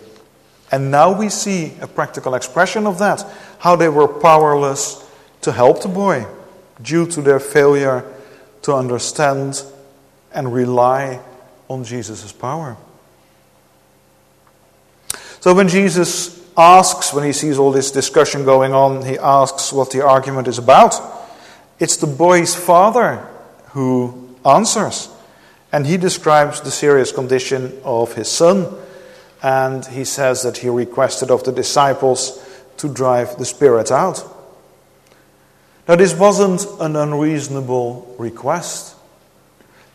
And 0.72 0.92
now 0.92 1.18
we 1.18 1.30
see 1.30 1.74
a 1.82 1.88
practical 1.88 2.36
expression 2.36 2.86
of 2.86 3.00
that, 3.00 3.26
how 3.60 3.76
they 3.76 3.90
were 3.90 4.08
powerless 4.08 5.06
to 5.42 5.52
help 5.52 5.82
the 5.82 5.88
boy 5.88 6.26
due 6.82 7.08
to 7.08 7.22
their 7.22 7.40
failure 7.40 8.06
to 8.64 8.74
understand 8.74 9.64
and 10.34 10.54
rely 10.54 11.20
on 11.70 11.84
Jesus' 11.84 12.32
power. 12.32 12.76
So 15.40 15.54
when 15.54 15.70
Jesus 15.70 16.38
asks, 16.58 17.14
when 17.14 17.24
he 17.24 17.32
sees 17.32 17.58
all 17.58 17.72
this 17.72 17.92
discussion 17.92 18.44
going 18.44 18.74
on, 18.74 19.06
he 19.06 19.18
asks 19.18 19.72
what 19.72 19.92
the 19.92 20.06
argument 20.06 20.48
is 20.48 20.58
about. 20.58 21.00
It's 21.80 21.98
the 21.98 22.08
boy's 22.08 22.56
father 22.56 23.26
who 23.70 24.36
answers. 24.46 25.08
And 25.72 25.86
he 25.86 25.98
describes 25.98 26.62
the 26.62 26.72
serious 26.72 27.12
condition 27.12 27.80
of 27.86 28.14
his 28.16 28.28
son. 28.28 28.68
And 29.42 29.86
he 29.86 30.04
says 30.04 30.42
that 30.44 30.58
he 30.58 30.68
requested 30.68 31.32
of 31.32 31.44
the 31.46 31.54
disciples 31.54 32.44
to 32.78 32.90
drive 32.90 33.38
the 33.38 33.46
spirit 33.46 33.92
out. 33.92 34.26
Now, 35.88 35.96
this 35.96 36.14
wasn't 36.14 36.66
an 36.82 36.96
unreasonable 36.96 38.16
request. 38.20 38.96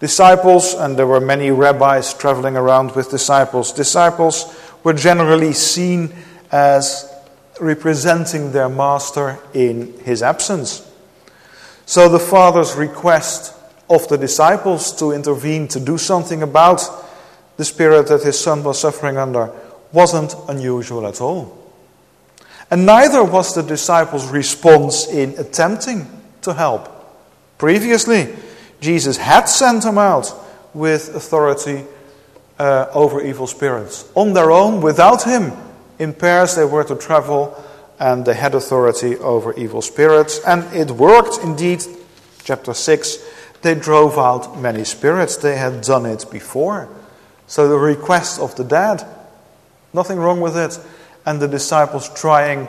Disciples, 0.05 0.75
and 0.75 0.99
there 0.99 1.07
were 1.07 1.19
many 1.19 1.51
rabbis 1.51 2.13
traveling 2.13 2.59
around 2.59 2.95
with 2.95 3.11
disciples, 3.11 3.73
disciples 3.73 4.55
were 4.83 4.93
generally 4.93 5.55
seen 5.55 6.13
as 6.53 7.11
representing 7.59 8.53
their 8.53 8.69
master 8.69 9.39
in 9.55 9.99
his 10.01 10.23
absence. 10.23 10.87
So 11.87 12.11
the 12.11 12.19
Father's 12.19 12.75
request 12.75 13.55
of 13.89 14.07
the 14.09 14.19
disciples 14.19 14.93
to 14.99 15.13
intervene, 15.13 15.69
to 15.69 15.81
do 15.81 15.97
something 15.97 16.43
about 16.43 16.83
the 17.57 17.65
spirit 17.65 18.09
that 18.09 18.25
his 18.25 18.39
son 18.39 18.63
was 18.63 18.79
suffering 18.79 19.17
under, 19.17 19.51
wasn't 19.91 20.35
unusual 20.51 21.07
at 21.07 21.23
all. 21.23 21.73
And 22.71 22.85
neither 22.85 23.25
was 23.25 23.55
the 23.55 23.63
disciples' 23.63 24.29
response 24.29 25.07
in 25.07 25.31
attempting 25.39 26.07
to 26.43 26.53
help. 26.53 26.91
Previously, 27.57 28.29
Jesus 28.85 29.17
had 29.17 29.49
sent 29.49 29.83
them 29.83 29.97
out 29.97 30.31
with 30.75 31.15
authority 31.15 31.85
uh, 32.59 32.87
over 32.93 33.23
evil 33.23 33.47
spirits. 33.47 34.11
On 34.15 34.35
their 34.35 34.51
own, 34.51 34.83
without 34.83 35.23
him, 35.23 35.53
in 35.99 36.13
pairs 36.13 36.55
they 36.55 36.67
were 36.67 36.85
to 36.85 36.95
travel 36.95 37.57
and 37.99 38.27
they 38.27 38.35
had 38.35 38.55
authority 38.55 39.17
over 39.17 39.55
evil 39.55 39.81
spirits. 39.81 40.39
And 40.47 40.65
it 40.77 40.91
worked 40.91 41.43
indeed. 41.43 41.83
Chapter 42.45 42.75
6 42.75 43.19
they 43.63 43.75
drove 43.75 44.19
out 44.19 44.61
many 44.61 44.85
spirits. 44.85 45.39
They 45.39 45.57
had 45.57 45.81
done 45.81 46.05
it 46.05 46.27
before. 46.31 46.87
So 47.47 47.67
the 47.67 47.79
request 47.79 48.39
of 48.39 48.55
the 48.57 48.65
dead, 48.65 49.03
nothing 49.95 50.19
wrong 50.19 50.43
with 50.43 50.55
it. 50.55 50.79
And 51.25 51.41
the 51.41 51.49
disciples 51.49 52.11
trying 52.13 52.69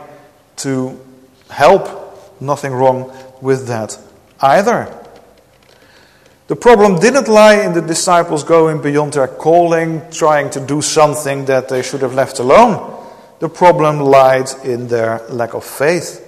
to 0.64 0.98
help, 1.50 2.40
nothing 2.40 2.72
wrong 2.72 3.12
with 3.42 3.66
that 3.66 3.98
either. 4.40 5.05
The 6.48 6.56
problem 6.56 7.00
didn't 7.00 7.26
lie 7.26 7.64
in 7.64 7.72
the 7.72 7.82
disciples 7.82 8.44
going 8.44 8.80
beyond 8.80 9.14
their 9.14 9.26
calling, 9.26 10.02
trying 10.12 10.50
to 10.50 10.60
do 10.60 10.80
something 10.80 11.46
that 11.46 11.68
they 11.68 11.82
should 11.82 12.02
have 12.02 12.14
left 12.14 12.38
alone. 12.38 13.04
The 13.40 13.48
problem 13.48 13.98
lied 13.98 14.48
in 14.64 14.86
their 14.86 15.26
lack 15.28 15.54
of 15.54 15.64
faith. 15.64 16.22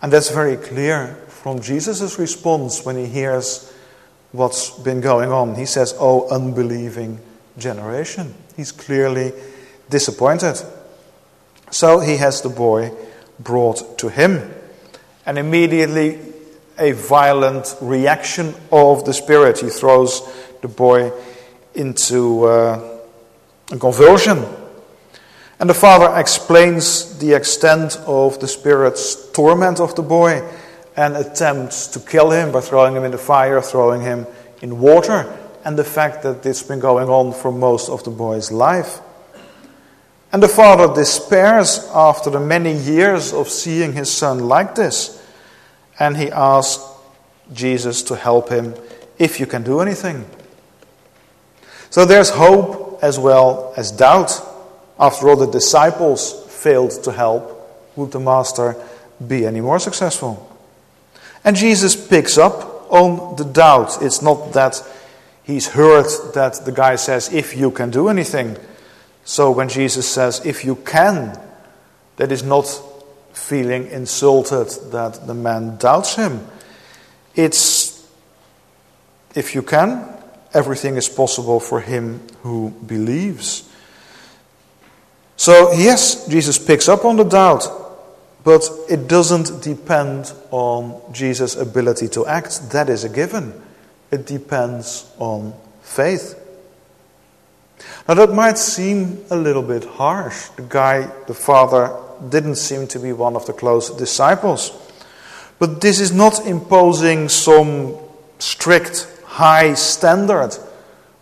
And 0.00 0.12
that's 0.12 0.30
very 0.30 0.56
clear 0.56 1.16
from 1.28 1.60
Jesus' 1.60 2.18
response 2.20 2.84
when 2.84 2.96
he 2.96 3.06
hears 3.06 3.72
what's 4.30 4.70
been 4.70 5.00
going 5.00 5.32
on. 5.32 5.56
He 5.56 5.66
says, 5.66 5.92
Oh, 5.98 6.28
unbelieving 6.28 7.18
generation. 7.58 8.34
He's 8.56 8.70
clearly 8.70 9.32
disappointed. 9.90 10.62
So 11.70 11.98
he 11.98 12.16
has 12.18 12.42
the 12.42 12.48
boy 12.48 12.92
brought 13.40 13.98
to 13.98 14.08
him. 14.08 14.54
And 15.26 15.36
immediately, 15.36 16.31
a 16.82 16.92
violent 16.92 17.76
reaction 17.80 18.54
of 18.72 19.04
the 19.04 19.14
Spirit. 19.14 19.60
He 19.60 19.68
throws 19.68 20.20
the 20.62 20.68
boy 20.68 21.12
into 21.74 22.44
uh, 22.44 22.98
a 23.70 23.78
convulsion. 23.78 24.44
And 25.60 25.70
the 25.70 25.74
father 25.74 26.18
explains 26.18 27.18
the 27.20 27.34
extent 27.34 27.96
of 28.04 28.40
the 28.40 28.48
Spirit's 28.48 29.30
torment 29.30 29.78
of 29.78 29.94
the 29.94 30.02
boy 30.02 30.42
and 30.96 31.16
attempts 31.16 31.86
to 31.86 32.00
kill 32.00 32.32
him 32.32 32.50
by 32.50 32.60
throwing 32.60 32.96
him 32.96 33.04
in 33.04 33.12
the 33.12 33.18
fire, 33.18 33.62
throwing 33.62 34.00
him 34.00 34.26
in 34.60 34.80
water, 34.80 35.32
and 35.64 35.78
the 35.78 35.84
fact 35.84 36.24
that 36.24 36.44
it's 36.44 36.64
been 36.64 36.80
going 36.80 37.08
on 37.08 37.32
for 37.32 37.52
most 37.52 37.88
of 37.88 38.02
the 38.02 38.10
boy's 38.10 38.50
life. 38.50 38.98
And 40.32 40.42
the 40.42 40.48
father 40.48 40.92
despairs 40.92 41.88
after 41.94 42.28
the 42.28 42.40
many 42.40 42.74
years 42.74 43.32
of 43.32 43.48
seeing 43.48 43.92
his 43.92 44.10
son 44.10 44.48
like 44.48 44.74
this, 44.74 45.21
and 45.98 46.16
he 46.16 46.30
asks 46.30 46.82
Jesus 47.52 48.02
to 48.04 48.16
help 48.16 48.48
him 48.48 48.74
if 49.18 49.38
you 49.38 49.46
can 49.46 49.62
do 49.62 49.80
anything. 49.80 50.24
So 51.90 52.04
there's 52.04 52.30
hope 52.30 53.00
as 53.02 53.18
well 53.18 53.74
as 53.76 53.92
doubt. 53.92 54.40
After 54.98 55.28
all, 55.28 55.36
the 55.36 55.46
disciples 55.46 56.46
failed 56.48 57.02
to 57.04 57.12
help. 57.12 57.58
Would 57.96 58.12
the 58.12 58.20
master 58.20 58.76
be 59.26 59.44
any 59.44 59.60
more 59.60 59.78
successful? 59.78 60.48
And 61.44 61.56
Jesus 61.56 61.94
picks 61.94 62.38
up 62.38 62.90
on 62.90 63.36
the 63.36 63.44
doubt. 63.44 64.00
It's 64.00 64.22
not 64.22 64.52
that 64.52 64.82
he's 65.44 65.68
heard 65.68 66.06
that 66.34 66.64
the 66.64 66.72
guy 66.72 66.96
says, 66.96 67.32
if 67.32 67.56
you 67.56 67.70
can 67.70 67.90
do 67.90 68.08
anything. 68.08 68.56
So 69.24 69.50
when 69.50 69.68
Jesus 69.68 70.08
says, 70.08 70.44
if 70.46 70.64
you 70.64 70.76
can, 70.76 71.38
that 72.16 72.32
is 72.32 72.42
not 72.42 72.64
feeling 73.32 73.86
insulted 73.88 74.68
that 74.92 75.26
the 75.26 75.34
man 75.34 75.76
doubts 75.78 76.14
him. 76.16 76.46
It's, 77.34 78.06
if 79.34 79.54
you 79.54 79.62
can, 79.62 80.08
everything 80.52 80.96
is 80.96 81.08
possible 81.08 81.60
for 81.60 81.80
him 81.80 82.20
who 82.42 82.70
believes. 82.86 83.68
So, 85.36 85.72
yes, 85.72 86.28
Jesus 86.28 86.58
picks 86.58 86.88
up 86.88 87.04
on 87.04 87.16
the 87.16 87.24
doubt. 87.24 87.66
But 88.44 88.68
it 88.88 89.06
doesn't 89.06 89.62
depend 89.62 90.32
on 90.50 91.00
Jesus' 91.12 91.54
ability 91.54 92.08
to 92.08 92.26
act. 92.26 92.70
That 92.72 92.88
is 92.88 93.04
a 93.04 93.08
given. 93.08 93.52
It 94.10 94.26
depends 94.26 95.08
on 95.18 95.54
faith. 95.82 96.38
Now, 98.08 98.14
that 98.14 98.32
might 98.32 98.58
seem 98.58 99.24
a 99.30 99.36
little 99.36 99.62
bit 99.62 99.84
harsh. 99.84 100.48
The 100.56 100.62
guy, 100.62 101.08
the 101.26 101.34
father, 101.34 101.96
didn't 102.28 102.56
seem 102.56 102.86
to 102.88 102.98
be 102.98 103.12
one 103.12 103.36
of 103.36 103.46
the 103.46 103.52
close 103.52 103.90
disciples. 103.90 104.72
But 105.58 105.80
this 105.80 106.00
is 106.00 106.12
not 106.12 106.46
imposing 106.46 107.28
some 107.28 107.96
strict, 108.38 109.06
high 109.24 109.74
standard, 109.74 110.54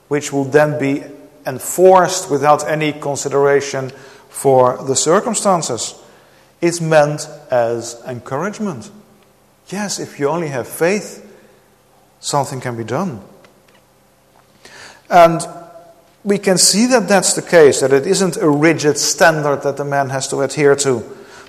which 0.08 0.32
will 0.32 0.44
then 0.44 0.78
be 0.78 1.04
enforced 1.46 2.30
without 2.30 2.66
any 2.66 2.92
consideration 2.92 3.90
for 4.28 4.82
the 4.84 4.96
circumstances. 4.96 5.94
It's 6.60 6.80
meant 6.80 7.28
as 7.50 8.00
encouragement. 8.06 8.90
Yes, 9.68 9.98
if 9.98 10.18
you 10.18 10.28
only 10.28 10.48
have 10.48 10.68
faith, 10.68 11.26
something 12.20 12.60
can 12.60 12.76
be 12.76 12.84
done. 12.84 13.22
And 15.08 15.40
we 16.22 16.38
can 16.38 16.58
see 16.58 16.86
that 16.86 17.08
that's 17.08 17.34
the 17.34 17.42
case, 17.42 17.80
that 17.80 17.92
it 17.92 18.06
isn't 18.06 18.36
a 18.36 18.48
rigid 18.48 18.98
standard 18.98 19.62
that 19.62 19.76
the 19.76 19.84
man 19.84 20.10
has 20.10 20.28
to 20.28 20.40
adhere 20.40 20.76
to, 20.76 21.02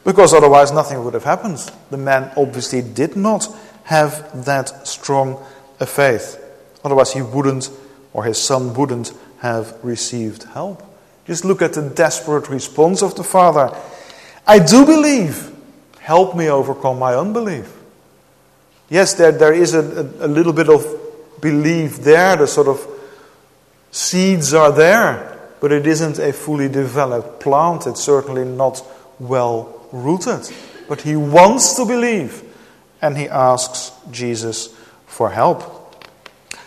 because 0.03 0.33
otherwise 0.33 0.71
nothing 0.71 1.03
would 1.03 1.13
have 1.13 1.25
happened. 1.25 1.57
The 1.89 1.97
man 1.97 2.31
obviously 2.37 2.81
did 2.81 3.15
not 3.15 3.47
have 3.83 4.45
that 4.45 4.87
strong 4.87 5.43
a 5.79 5.85
faith. 5.85 6.37
Otherwise, 6.83 7.13
he 7.13 7.21
wouldn't, 7.21 7.69
or 8.13 8.23
his 8.23 8.37
son 8.37 8.73
wouldn't, 8.73 9.13
have 9.39 9.75
received 9.83 10.43
help. 10.43 10.83
Just 11.25 11.43
look 11.43 11.61
at 11.61 11.73
the 11.73 11.81
desperate 11.81 12.49
response 12.49 13.01
of 13.01 13.15
the 13.15 13.23
father. 13.23 13.75
I 14.45 14.59
do 14.59 14.85
believe. 14.85 15.49
Help 15.99 16.35
me 16.35 16.49
overcome 16.49 16.97
my 16.99 17.15
unbelief. 17.15 17.71
Yes, 18.89 19.13
there, 19.13 19.31
there 19.31 19.53
is 19.53 19.73
a, 19.73 19.79
a, 19.79 20.25
a 20.25 20.29
little 20.29 20.53
bit 20.53 20.69
of 20.69 20.85
belief 21.41 21.97
there, 21.97 22.35
the 22.35 22.47
sort 22.47 22.67
of 22.67 22.85
seeds 23.91 24.53
are 24.53 24.71
there, 24.71 25.39
but 25.59 25.71
it 25.71 25.85
isn't 25.85 26.17
a 26.17 26.33
fully 26.33 26.67
developed 26.67 27.39
plant. 27.39 27.85
It's 27.85 28.01
certainly 28.01 28.45
not 28.45 28.83
well 29.19 29.87
rooted. 29.91 30.49
But 30.87 31.01
he 31.01 31.15
wants 31.15 31.75
to 31.75 31.85
believe, 31.85 32.43
and 33.01 33.17
he 33.17 33.29
asks 33.29 33.91
Jesus 34.09 34.75
for 35.05 35.29
help. 35.29 35.77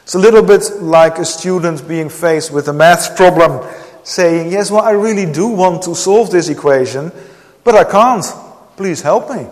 It's 0.03 0.15
a 0.15 0.19
little 0.19 0.43
bit 0.43 0.83
like 0.83 1.19
a 1.19 1.25
student 1.25 1.89
being 1.89 2.11
faced 2.11 2.53
with 2.53 2.69
a 2.69 2.73
math 2.73 3.17
problem, 3.17 3.67
saying, 4.03 4.53
Yes, 4.53 4.71
well, 4.71 4.83
I 4.83 4.93
really 4.93 5.31
do 5.31 5.49
want 5.49 5.83
to 5.85 5.95
solve 5.95 6.31
this 6.31 6.49
equation, 6.49 7.11
but 7.65 7.75
I 7.75 7.85
can't. 7.85 8.25
Please 8.77 9.01
help 9.01 9.31
me. 9.31 9.47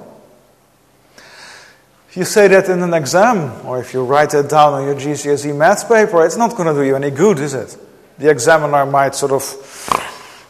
If 2.12 2.18
you 2.18 2.24
say 2.26 2.46
that 2.48 2.68
in 2.68 2.82
an 2.82 2.92
exam, 2.92 3.64
or 3.64 3.80
if 3.80 3.94
you 3.94 4.04
write 4.04 4.28
that 4.32 4.50
down 4.50 4.74
on 4.74 4.84
your 4.84 4.94
GCSE 4.94 5.56
maths 5.56 5.82
paper, 5.82 6.26
it's 6.26 6.36
not 6.36 6.54
going 6.54 6.68
to 6.68 6.74
do 6.74 6.86
you 6.86 6.94
any 6.94 7.10
good, 7.10 7.38
is 7.38 7.54
it? 7.54 7.74
The 8.18 8.28
examiner 8.28 8.84
might 8.84 9.14
sort 9.14 9.32
of 9.32 9.42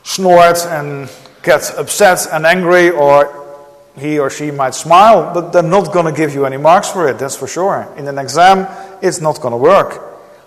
snort 0.03 0.66
and 0.66 1.09
get 1.44 1.72
upset 1.79 2.27
and 2.33 2.46
angry, 2.46 2.90
or 2.90 3.70
he 3.96 4.18
or 4.18 4.29
she 4.29 4.51
might 4.51 4.75
smile, 4.75 5.33
but 5.33 5.53
they're 5.53 5.62
not 5.62 5.92
going 5.92 6.07
to 6.07 6.12
give 6.12 6.35
you 6.35 6.46
any 6.46 6.57
marks 6.57 6.90
for 6.90 7.07
it, 7.07 7.20
that's 7.20 7.37
for 7.37 7.46
sure. 7.46 7.94
In 7.96 8.09
an 8.09 8.18
exam, 8.18 8.66
it's 9.01 9.20
not 9.20 9.40
going 9.40 9.53
to 9.53 9.57
work. 9.57 10.03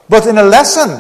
But 0.10 0.28
in 0.28 0.38
a 0.38 0.44
lesson, 0.44 1.00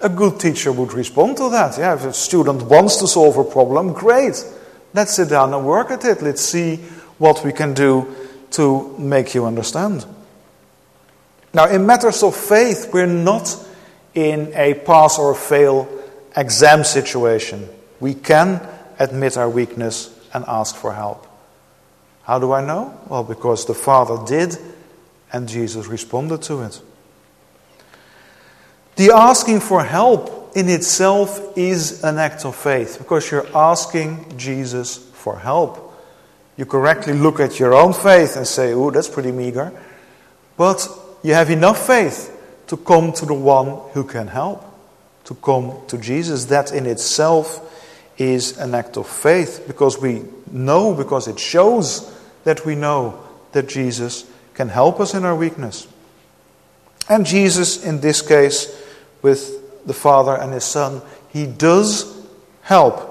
a 0.00 0.08
good 0.08 0.38
teacher 0.38 0.70
would 0.70 0.92
respond 0.92 1.38
to 1.38 1.50
that. 1.50 1.76
Yeah, 1.76 1.94
if 1.94 2.04
a 2.04 2.12
student 2.12 2.62
wants 2.62 2.98
to 2.98 3.08
solve 3.08 3.36
a 3.36 3.42
problem, 3.42 3.94
great. 3.94 4.44
Let's 4.94 5.14
sit 5.14 5.28
down 5.28 5.52
and 5.52 5.66
work 5.66 5.90
at 5.90 6.04
it. 6.04 6.22
Let's 6.22 6.42
see 6.42 6.76
what 7.18 7.44
we 7.44 7.52
can 7.52 7.74
do 7.74 8.06
to 8.52 8.96
make 8.98 9.34
you 9.34 9.46
understand. 9.46 10.04
Now, 11.52 11.68
in 11.68 11.86
matters 11.86 12.22
of 12.22 12.36
faith, 12.36 12.90
we're 12.92 13.06
not 13.06 13.56
in 14.14 14.52
a 14.54 14.74
pass 14.74 15.18
or 15.18 15.34
fail 15.34 15.88
exam 16.36 16.84
situation. 16.84 17.68
We 17.98 18.14
can 18.14 18.66
admit 18.98 19.36
our 19.36 19.48
weakness 19.48 20.16
and 20.32 20.44
ask 20.46 20.76
for 20.76 20.92
help. 20.92 21.26
How 22.22 22.38
do 22.38 22.52
I 22.52 22.64
know? 22.64 22.98
Well, 23.08 23.24
because 23.24 23.66
the 23.66 23.74
Father 23.74 24.24
did 24.26 24.56
and 25.32 25.48
Jesus 25.48 25.86
responded 25.86 26.42
to 26.42 26.62
it. 26.62 26.80
The 28.96 29.12
asking 29.12 29.60
for 29.60 29.82
help 29.82 30.56
in 30.56 30.68
itself 30.68 31.56
is 31.56 32.04
an 32.04 32.18
act 32.18 32.44
of 32.44 32.54
faith 32.54 32.98
because 32.98 33.30
you're 33.30 33.46
asking 33.56 34.36
Jesus 34.36 34.96
for 34.96 35.38
help. 35.38 35.89
You 36.60 36.66
correctly 36.66 37.14
look 37.14 37.40
at 37.40 37.58
your 37.58 37.72
own 37.72 37.94
faith 37.94 38.36
and 38.36 38.46
say, 38.46 38.74
oh, 38.74 38.90
that's 38.90 39.08
pretty 39.08 39.32
meager. 39.32 39.72
But 40.58 40.86
you 41.22 41.32
have 41.32 41.48
enough 41.48 41.86
faith 41.86 42.38
to 42.66 42.76
come 42.76 43.14
to 43.14 43.24
the 43.24 43.32
one 43.32 43.80
who 43.94 44.04
can 44.04 44.26
help, 44.26 44.62
to 45.24 45.34
come 45.36 45.78
to 45.86 45.96
Jesus. 45.96 46.44
That 46.44 46.70
in 46.74 46.84
itself 46.84 47.66
is 48.18 48.58
an 48.58 48.74
act 48.74 48.98
of 48.98 49.08
faith 49.08 49.64
because 49.66 49.98
we 50.02 50.24
know, 50.50 50.92
because 50.92 51.28
it 51.28 51.38
shows 51.38 52.14
that 52.44 52.66
we 52.66 52.74
know 52.74 53.26
that 53.52 53.66
Jesus 53.66 54.30
can 54.52 54.68
help 54.68 55.00
us 55.00 55.14
in 55.14 55.24
our 55.24 55.34
weakness. 55.34 55.88
And 57.08 57.24
Jesus, 57.24 57.82
in 57.82 58.02
this 58.02 58.20
case, 58.20 58.68
with 59.22 59.86
the 59.86 59.94
Father 59.94 60.36
and 60.36 60.52
His 60.52 60.64
Son, 60.64 61.00
He 61.30 61.46
does 61.46 62.22
help. 62.60 63.06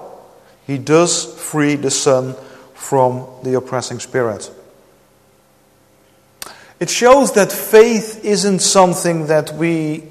He 0.68 0.78
does 0.78 1.26
free 1.42 1.78
the 1.78 1.90
Son 1.90 2.36
from 2.80 3.28
the 3.44 3.56
oppressing 3.56 4.00
spirit. 4.00 4.50
It 6.80 6.90
shows 6.90 7.34
that 7.34 7.52
faith 7.52 8.24
isn't 8.24 8.60
something 8.60 9.28
that 9.28 9.54
we 9.54 10.06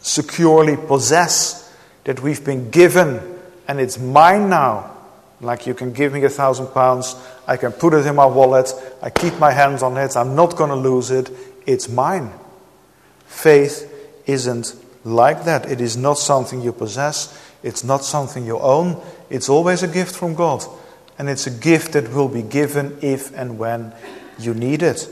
securely 0.00 0.76
possess, 0.76 1.72
that 2.04 2.22
we've 2.22 2.42
been 2.42 2.70
given 2.70 3.20
and 3.68 3.78
it's 3.78 3.98
mine 3.98 4.48
now. 4.48 4.96
Like 5.42 5.66
you 5.66 5.74
can 5.74 5.92
give 5.92 6.14
me 6.14 6.24
a 6.24 6.30
thousand 6.30 6.68
pounds, 6.68 7.14
I 7.46 7.58
can 7.58 7.72
put 7.72 7.92
it 7.92 8.06
in 8.06 8.16
my 8.16 8.24
wallet, 8.24 8.72
I 9.02 9.10
keep 9.10 9.38
my 9.38 9.52
hands 9.52 9.82
on 9.82 9.96
it, 9.98 10.16
I'm 10.16 10.34
not 10.34 10.56
going 10.56 10.70
to 10.70 10.76
lose 10.76 11.10
it, 11.10 11.30
it's 11.66 11.88
mine. 11.88 12.32
Faith 13.26 13.92
isn't 14.26 14.74
like 15.04 15.44
that. 15.44 15.70
It 15.70 15.82
is 15.82 15.96
not 15.96 16.14
something 16.18 16.62
you 16.62 16.72
possess, 16.72 17.38
it's 17.62 17.84
not 17.84 18.04
something 18.04 18.46
you 18.46 18.58
own, 18.58 19.02
it's 19.28 19.50
always 19.50 19.82
a 19.82 19.88
gift 19.88 20.16
from 20.16 20.34
God. 20.34 20.64
And 21.18 21.28
it's 21.30 21.46
a 21.46 21.50
gift 21.50 21.92
that 21.92 22.12
will 22.12 22.28
be 22.28 22.42
given 22.42 22.98
if 23.00 23.34
and 23.36 23.58
when 23.58 23.94
you 24.38 24.54
need 24.54 24.82
it. 24.82 25.08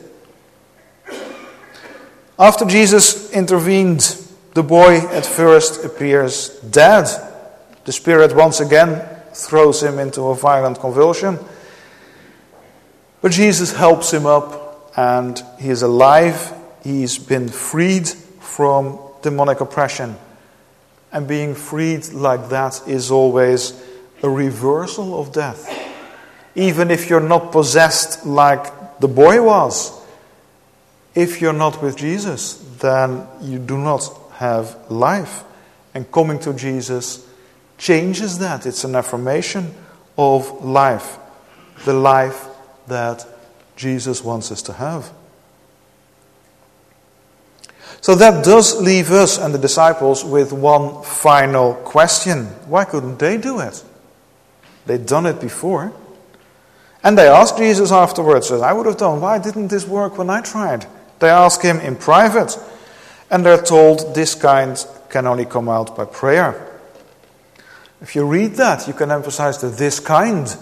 After 2.39 2.65
Jesus 2.65 3.33
intervened, 3.33 4.21
the 4.55 4.63
boy 4.63 4.99
at 4.99 5.25
first 5.25 5.85
appears 5.85 6.49
dead. 6.61 7.07
The 7.85 7.93
Spirit 7.93 8.35
once 8.35 8.61
again 8.61 9.09
throws 9.33 9.83
him 9.83 9.99
into 9.99 10.23
a 10.23 10.35
violent 10.35 10.81
convulsion. 10.81 11.39
But 13.21 13.33
Jesus 13.33 13.73
helps 13.73 14.13
him 14.13 14.27
up 14.27 14.93
and 14.97 15.41
he 15.59 15.71
is 15.71 15.83
alive. 15.83 16.53
He's 16.83 17.19
been 17.19 17.49
freed 17.49 18.09
from 18.09 18.99
demonic 19.23 19.61
oppression. 19.61 20.17
And 21.13 21.27
being 21.27 21.55
freed 21.55 22.13
like 22.13 22.49
that 22.51 22.83
is 22.87 23.11
always 23.11 23.81
a 24.23 24.29
reversal 24.29 25.21
of 25.21 25.33
death. 25.33 25.84
Even 26.55 26.91
if 26.91 27.11
you're 27.11 27.21
not 27.21 27.53
possessed 27.53 28.25
like 28.25 29.01
the 29.01 29.09
boy 29.09 29.43
was, 29.43 30.01
if 31.15 31.41
you're 31.41 31.53
not 31.53 31.83
with 31.83 31.97
Jesus, 31.97 32.55
then 32.81 33.27
you 33.41 33.59
do 33.59 33.79
not 33.79 34.09
have 34.35 34.77
life. 34.91 35.45
And 35.95 36.11
coming 36.11 36.39
to 36.41 36.53
Jesus 36.53 37.27
changes 37.79 38.39
that. 38.39 38.67
It's 38.67 38.85
an 38.85 38.97
affirmation 38.97 39.75
of 40.19 40.65
life, 40.65 41.19
the 41.85 41.93
life 41.93 42.47
that 42.87 43.27
Jesus 43.77 44.23
wants 44.23 44.53
us 44.53 44.63
to 44.63 44.73
have. 44.73 45.13
So 48.01 48.15
that 48.17 48.45
does 48.45 48.81
leave 48.83 49.11
us 49.11 49.39
and 49.39 49.55
the 49.55 49.59
disciples 49.59 50.25
with 50.25 50.53
one 50.53 51.03
final 51.05 51.75
question. 51.75 52.47
Why 52.69 52.85
couldn't 52.85 53.19
they 53.19 53.39
do 53.39 53.61
it? 53.61 53.83
They'd 54.85 55.07
done 55.07 55.27
it 55.27 55.41
before. 55.41 55.93
And 57.05 57.19
they 57.19 57.29
asked 57.29 57.59
Jesus 57.59 57.93
afterwards, 57.93 58.51
as 58.51 58.63
I 58.63 58.73
would 58.73 58.87
have 58.87 58.97
done, 58.97 59.21
why 59.21 59.39
didn't 59.39 59.69
this 59.69 59.87
work 59.87 60.17
when 60.17 60.31
I 60.31 60.41
tried? 60.41 60.87
They 61.19 61.29
ask 61.29 61.61
him 61.61 61.79
in 61.81 61.97
private, 61.97 62.59
and 63.31 63.45
they're 63.45 63.63
told 63.63 64.15
this 64.15 64.35
kind 64.35 64.85
can 65.11 65.27
only 65.27 65.45
come 65.45 65.69
out 65.69 65.95
by 65.95 66.07
prayer. 66.07 66.81
If 68.01 68.17
you 68.17 68.27
read 68.27 68.55
that, 68.55 68.89
you 68.89 68.95
can 68.95 69.11
emphasize 69.11 69.59
the 69.61 69.69
this 69.69 70.01
kind 70.01 70.57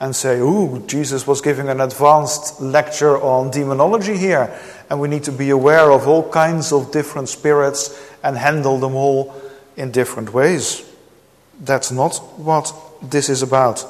and 0.00 0.16
say, 0.16 0.40
ooh, 0.40 0.82
Jesus 0.86 1.26
was 1.26 1.40
giving 1.40 1.68
an 1.68 1.80
advanced 1.80 2.60
lecture 2.60 3.16
on 3.18 3.50
demonology 3.50 4.16
here, 4.16 4.58
and 4.90 5.00
we 5.00 5.08
need 5.08 5.24
to 5.24 5.32
be 5.32 5.50
aware 5.50 5.92
of 5.92 6.08
all 6.08 6.28
kinds 6.28 6.72
of 6.72 6.92
different 6.92 7.28
spirits 7.28 7.98
and 8.22 8.36
handle 8.36 8.78
them 8.78 8.94
all 8.94 9.34
in 9.76 9.90
different 9.90 10.32
ways. 10.32 10.84
That's 11.60 11.92
not 11.92 12.16
what 12.38 12.74
this 13.02 13.28
is 13.28 13.42
about. 13.42 13.84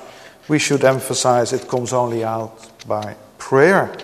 We 0.49 0.59
should 0.59 0.85
emphasize 0.85 1.53
it 1.53 1.69
comes 1.69 1.93
only 1.93 2.25
out 2.25 2.71
by 2.87 3.17
prayer. 3.39 3.97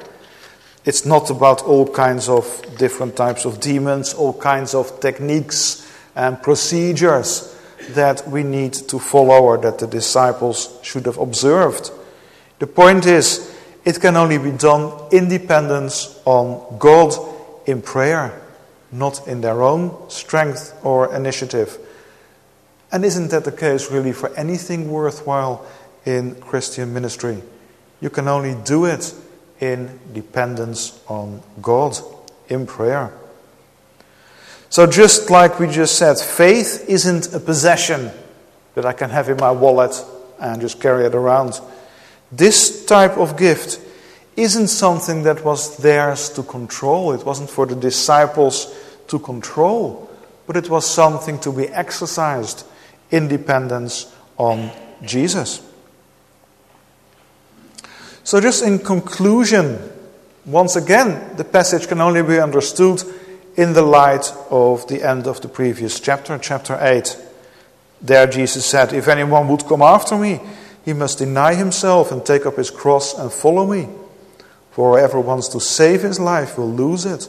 It's 0.85 1.05
not 1.05 1.31
about 1.31 1.63
all 1.63 1.87
kinds 1.87 2.29
of 2.29 2.45
different 2.79 3.17
types 3.17 3.45
of 3.45 3.61
demons, 3.61 4.15
all 4.15 4.33
kinds 4.33 4.75
of 4.75 5.01
techniques 5.01 5.87
and 6.17 6.43
procedures 6.43 7.55
that 7.91 8.27
we 8.29 8.43
need 8.43 8.73
to 8.73 8.99
follow 8.99 9.43
or 9.43 9.59
that 9.59 9.79
the 9.79 9.87
disciples 9.87 10.79
should 10.83 11.07
have 11.07 11.19
observed. 11.19 11.91
The 12.59 12.67
point 12.67 13.07
is, 13.07 13.55
it 13.85 14.01
can 14.01 14.17
only 14.17 14.39
be 14.39 14.53
done 14.53 15.09
in 15.13 15.29
dependence 15.29 16.21
on 16.25 16.79
God 16.79 17.15
in 17.67 17.83
prayer, 17.83 18.41
not 18.93 19.27
in 19.29 19.41
their 19.41 19.63
own 19.63 20.09
strength 20.11 20.79
or 20.83 21.15
initiative. 21.15 21.79
And 22.93 23.05
isn't 23.05 23.31
that 23.31 23.45
the 23.45 23.53
case 23.53 23.91
really 23.91 24.13
for 24.13 24.35
anything 24.37 24.91
worthwhile 24.91 25.65
in 26.05 26.41
Christian 26.41 26.93
ministry? 26.95 27.43
You 28.01 28.11
can 28.11 28.29
only 28.29 28.55
do 28.65 28.87
it 28.87 29.15
in 29.61 30.01
dependence 30.13 31.01
on 31.07 31.43
God 31.61 31.99
in 32.49 32.67
prayer. 32.67 33.13
So, 34.71 34.87
just 34.87 35.31
like 35.31 35.59
we 35.59 35.67
just 35.67 35.97
said, 35.97 36.19
faith 36.19 36.85
isn't 36.89 37.35
a 37.35 37.41
possession 37.41 38.11
that 38.75 38.87
I 38.87 38.93
can 38.93 39.11
have 39.11 39.29
in 39.29 39.37
my 39.37 39.51
wallet 39.51 39.93
and 40.41 40.61
just 40.61 40.81
carry 40.81 41.05
it 41.05 41.15
around. 41.15 41.61
This 42.33 42.87
type 42.87 43.19
of 43.19 43.37
gift 43.37 43.81
isn't 44.37 44.69
something 44.69 45.25
that 45.25 45.45
was 45.45 45.77
theirs 45.79 46.31
to 46.31 46.43
control. 46.43 47.13
It 47.13 47.27
wasn't 47.27 47.51
for 47.51 47.67
the 47.67 47.75
disciples 47.75 48.73
to 49.09 49.19
control, 49.19 50.09
but 50.47 50.57
it 50.57 50.71
was 50.71 50.89
something 50.89 51.39
to 51.41 51.53
be 51.53 51.67
exercised 51.67 52.65
in 53.11 53.29
dependence 53.29 54.15
on 54.39 54.71
Jesus. 55.03 55.61
So, 58.31 58.41
just 58.41 58.63
in 58.63 58.79
conclusion, 58.79 59.77
once 60.47 60.77
again, 60.77 61.37
the 61.37 61.43
passage 61.43 61.89
can 61.89 62.01
only 62.01 62.23
be 62.23 62.39
understood 62.39 63.03
in 63.57 63.73
the 63.73 63.83
light 63.83 64.33
of 64.51 64.87
the 64.87 65.03
end 65.03 65.27
of 65.27 65.41
the 65.41 65.49
previous 65.49 65.99
chapter, 65.99 66.39
chapter 66.39 66.79
8. 66.81 67.19
There, 68.01 68.29
Jesus 68.29 68.65
said, 68.65 68.93
If 68.93 69.09
anyone 69.09 69.49
would 69.49 69.67
come 69.67 69.83
after 69.83 70.17
me, 70.17 70.39
he 70.85 70.93
must 70.93 71.19
deny 71.19 71.55
himself 71.55 72.13
and 72.13 72.25
take 72.25 72.47
up 72.47 72.55
his 72.55 72.71
cross 72.71 73.19
and 73.19 73.33
follow 73.33 73.67
me. 73.67 73.89
For 74.71 74.97
whoever 74.97 75.19
wants 75.19 75.49
to 75.49 75.61
save 75.61 76.03
his 76.03 76.21
life 76.21 76.57
will 76.57 76.71
lose 76.71 77.05
it, 77.07 77.27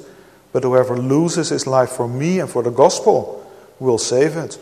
but 0.53 0.61
whoever 0.61 0.95
loses 0.95 1.49
his 1.49 1.65
life 1.65 1.89
for 1.89 2.07
me 2.07 2.39
and 2.39 2.47
for 2.47 2.61
the 2.61 2.69
gospel 2.69 3.51
will 3.79 3.97
save 3.97 4.37
it. 4.37 4.59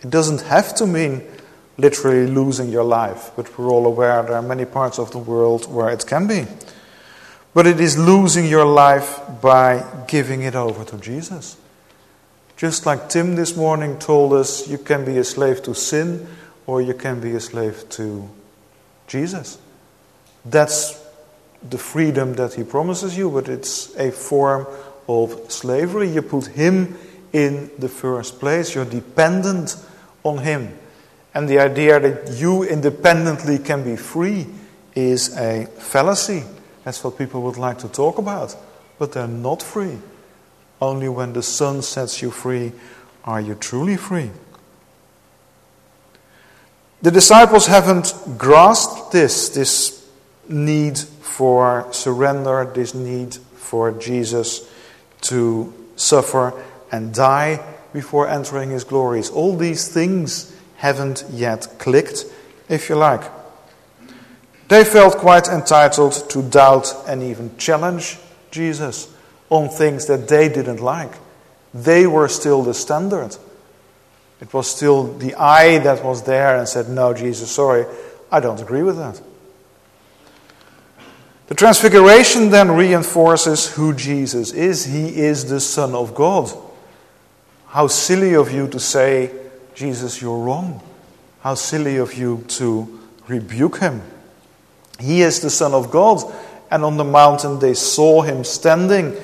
It 0.00 0.10
doesn't 0.10 0.42
have 0.42 0.76
to 0.76 0.86
mean 0.86 1.24
literally 1.76 2.26
losing 2.26 2.70
your 2.70 2.84
life, 2.84 3.30
but 3.36 3.58
we're 3.58 3.68
all 3.68 3.86
aware 3.86 4.22
there 4.22 4.36
are 4.36 4.42
many 4.42 4.64
parts 4.64 4.98
of 4.98 5.10
the 5.10 5.18
world 5.18 5.72
where 5.72 5.90
it 5.90 6.06
can 6.06 6.26
be. 6.26 6.46
But 7.52 7.66
it 7.66 7.80
is 7.80 7.96
losing 7.96 8.46
your 8.46 8.64
life 8.64 9.20
by 9.40 9.84
giving 10.08 10.42
it 10.42 10.54
over 10.54 10.84
to 10.84 10.98
Jesus. 10.98 11.56
Just 12.56 12.86
like 12.86 13.08
Tim 13.08 13.36
this 13.36 13.56
morning 13.56 13.98
told 13.98 14.32
us, 14.32 14.68
you 14.68 14.78
can 14.78 15.04
be 15.04 15.18
a 15.18 15.24
slave 15.24 15.62
to 15.64 15.74
sin 15.74 16.26
or 16.66 16.80
you 16.80 16.94
can 16.94 17.20
be 17.20 17.32
a 17.32 17.40
slave 17.40 17.88
to 17.90 18.28
Jesus. 19.06 19.58
That's 20.44 21.00
the 21.68 21.78
freedom 21.78 22.34
that 22.34 22.54
he 22.54 22.64
promises 22.64 23.16
you, 23.16 23.30
but 23.30 23.48
it's 23.48 23.94
a 23.96 24.10
form 24.10 24.66
of 25.08 25.50
slavery. 25.50 26.08
You 26.10 26.22
put 26.22 26.46
him 26.46 26.96
in 27.32 27.70
the 27.78 27.88
first 27.88 28.38
place, 28.38 28.74
you're 28.74 28.84
dependent 28.84 29.76
on 30.22 30.38
him. 30.38 30.76
And 31.34 31.48
the 31.48 31.58
idea 31.58 31.98
that 31.98 32.32
you 32.38 32.62
independently 32.62 33.58
can 33.58 33.82
be 33.82 33.96
free 33.96 34.46
is 34.94 35.36
a 35.36 35.66
fallacy. 35.66 36.44
That's 36.84 37.02
what 37.02 37.18
people 37.18 37.42
would 37.42 37.56
like 37.56 37.78
to 37.78 37.88
talk 37.88 38.18
about. 38.18 38.56
But 38.98 39.12
they're 39.12 39.26
not 39.26 39.62
free. 39.62 39.98
Only 40.80 41.08
when 41.08 41.32
the 41.32 41.42
Son 41.42 41.82
sets 41.82 42.22
you 42.22 42.30
free 42.30 42.72
are 43.24 43.40
you 43.40 43.56
truly 43.56 43.96
free. 43.96 44.30
The 47.02 47.10
disciples 47.10 47.66
haven't 47.66 48.14
grasped 48.38 49.12
this, 49.12 49.48
this 49.50 50.08
need 50.48 50.98
for 50.98 51.92
surrender, 51.92 52.70
this 52.72 52.94
need 52.94 53.34
for 53.34 53.90
Jesus 53.92 54.70
to 55.22 55.72
suffer 55.96 56.54
and 56.92 57.12
die 57.12 57.60
before 57.92 58.28
entering 58.28 58.70
his 58.70 58.84
glories. 58.84 59.30
All 59.30 59.56
these 59.56 59.92
things 59.92 60.53
haven't 60.84 61.24
yet 61.32 61.66
clicked, 61.78 62.26
if 62.68 62.90
you 62.90 62.94
like. 62.94 63.22
They 64.68 64.84
felt 64.84 65.16
quite 65.16 65.48
entitled 65.48 66.28
to 66.28 66.42
doubt 66.42 66.94
and 67.08 67.22
even 67.22 67.56
challenge 67.56 68.18
Jesus 68.50 69.08
on 69.48 69.70
things 69.70 70.04
that 70.08 70.28
they 70.28 70.50
didn't 70.50 70.80
like. 70.82 71.12
They 71.72 72.06
were 72.06 72.28
still 72.28 72.62
the 72.62 72.74
standard. 72.74 73.34
It 74.42 74.52
was 74.52 74.70
still 74.70 75.04
the 75.04 75.34
I 75.36 75.78
that 75.78 76.04
was 76.04 76.24
there 76.24 76.58
and 76.58 76.68
said, 76.68 76.90
No, 76.90 77.14
Jesus, 77.14 77.50
sorry, 77.50 77.86
I 78.30 78.40
don't 78.40 78.60
agree 78.60 78.82
with 78.82 78.98
that. 78.98 79.22
The 81.46 81.54
Transfiguration 81.54 82.50
then 82.50 82.70
reinforces 82.70 83.74
who 83.74 83.94
Jesus 83.94 84.52
is. 84.52 84.84
He 84.84 85.16
is 85.16 85.48
the 85.48 85.60
Son 85.60 85.94
of 85.94 86.14
God. 86.14 86.52
How 87.68 87.86
silly 87.86 88.34
of 88.34 88.52
you 88.52 88.68
to 88.68 88.78
say, 88.78 89.43
Jesus, 89.74 90.22
you're 90.22 90.38
wrong. 90.38 90.80
How 91.40 91.54
silly 91.54 91.96
of 91.96 92.14
you 92.14 92.44
to 92.48 93.00
rebuke 93.28 93.78
him. 93.78 94.02
He 95.00 95.22
is 95.22 95.40
the 95.40 95.50
Son 95.50 95.74
of 95.74 95.90
God. 95.90 96.22
And 96.70 96.84
on 96.84 96.96
the 96.96 97.04
mountain 97.04 97.58
they 97.58 97.74
saw 97.74 98.22
him 98.22 98.44
standing 98.44 99.16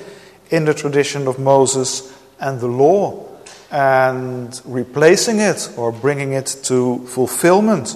in 0.49 0.65
the 0.65 0.73
tradition 0.73 1.27
of 1.27 1.39
Moses 1.39 2.13
and 2.39 2.59
the 2.59 2.67
law 2.67 3.27
and 3.71 4.61
replacing 4.65 5.39
it 5.39 5.69
or 5.77 5.91
bringing 5.91 6.33
it 6.33 6.57
to 6.63 7.05
fulfillment. 7.07 7.95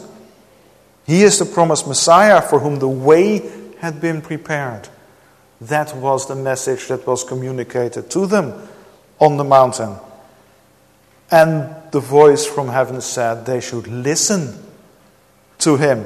He 1.05 1.23
is 1.23 1.37
the 1.37 1.45
promised 1.45 1.87
Messiah 1.87 2.41
for 2.41 2.59
whom 2.59 2.79
the 2.79 2.87
way 2.87 3.49
had 3.79 4.01
been 4.01 4.21
prepared. 4.21 4.87
That 5.61 5.95
was 5.95 6.27
the 6.27 6.35
message 6.35 6.87
that 6.87 7.05
was 7.05 7.23
communicated 7.23 8.09
to 8.11 8.25
them 8.25 8.67
on 9.19 9.37
the 9.37 9.43
mountain. 9.43 9.97
And 11.31 11.75
the 11.91 11.99
voice 11.99 12.45
from 12.45 12.67
heaven 12.69 13.01
said 13.01 13.45
they 13.45 13.61
should 13.61 13.87
listen 13.87 14.57
to 15.59 15.77
him. 15.77 16.05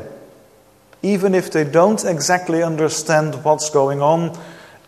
Even 1.02 1.36
if 1.36 1.52
they 1.52 1.64
don't 1.64 2.04
exactly 2.04 2.64
understand 2.64 3.44
what's 3.44 3.70
going 3.70 4.02
on 4.02 4.38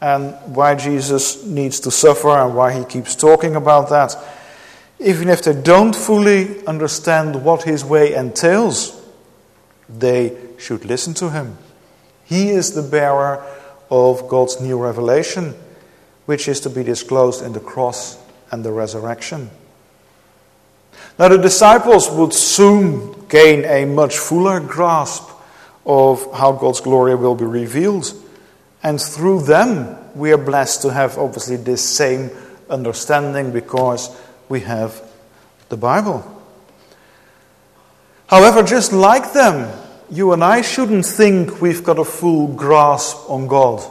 and 0.01 0.35
why 0.55 0.75
Jesus 0.75 1.45
needs 1.45 1.79
to 1.81 1.91
suffer 1.91 2.29
and 2.29 2.55
why 2.55 2.73
he 2.73 2.85
keeps 2.85 3.15
talking 3.15 3.55
about 3.55 3.89
that 3.89 4.15
even 5.01 5.29
if 5.29 5.43
they 5.43 5.59
don't 5.59 5.95
fully 5.95 6.63
understand 6.67 7.43
what 7.43 7.63
his 7.63 7.83
way 7.83 8.13
entails, 8.13 9.01
they 9.89 10.37
should 10.59 10.85
listen 10.85 11.13
to 11.15 11.31
him. 11.31 11.57
He 12.23 12.49
is 12.49 12.73
the 12.73 12.83
bearer 12.83 13.43
of 13.89 14.27
God's 14.27 14.61
new 14.61 14.77
revelation, 14.77 15.55
which 16.27 16.47
is 16.47 16.59
to 16.61 16.69
be 16.69 16.83
disclosed 16.83 17.43
in 17.43 17.53
the 17.53 17.59
cross 17.59 18.17
and 18.51 18.63
the 18.63 18.71
resurrection. 18.71 19.49
Now, 21.17 21.27
the 21.27 21.37
disciples 21.37 22.09
would 22.09 22.33
soon 22.33 23.27
gain 23.27 23.65
a 23.65 23.85
much 23.85 24.17
fuller 24.17 24.59
grasp 24.59 25.29
of 25.85 26.31
how 26.33 26.51
God's 26.51 26.81
glory 26.81 27.15
will 27.15 27.35
be 27.35 27.45
revealed. 27.45 28.13
And 28.83 28.99
through 28.99 29.43
them, 29.43 29.97
we 30.15 30.31
are 30.31 30.37
blessed 30.37 30.81
to 30.83 30.93
have 30.93 31.17
obviously 31.17 31.57
this 31.57 31.87
same 31.87 32.31
understanding 32.69 33.51
because 33.51 34.15
we 34.49 34.61
have 34.61 35.01
the 35.69 35.77
Bible. 35.77 36.25
However, 38.27 38.63
just 38.63 38.93
like 38.93 39.33
them, 39.33 39.71
you 40.09 40.33
and 40.33 40.43
I 40.43 40.61
shouldn't 40.61 41.05
think 41.05 41.61
we've 41.61 41.83
got 41.83 41.99
a 41.99 42.05
full 42.05 42.47
grasp 42.47 43.29
on 43.29 43.47
God. 43.47 43.83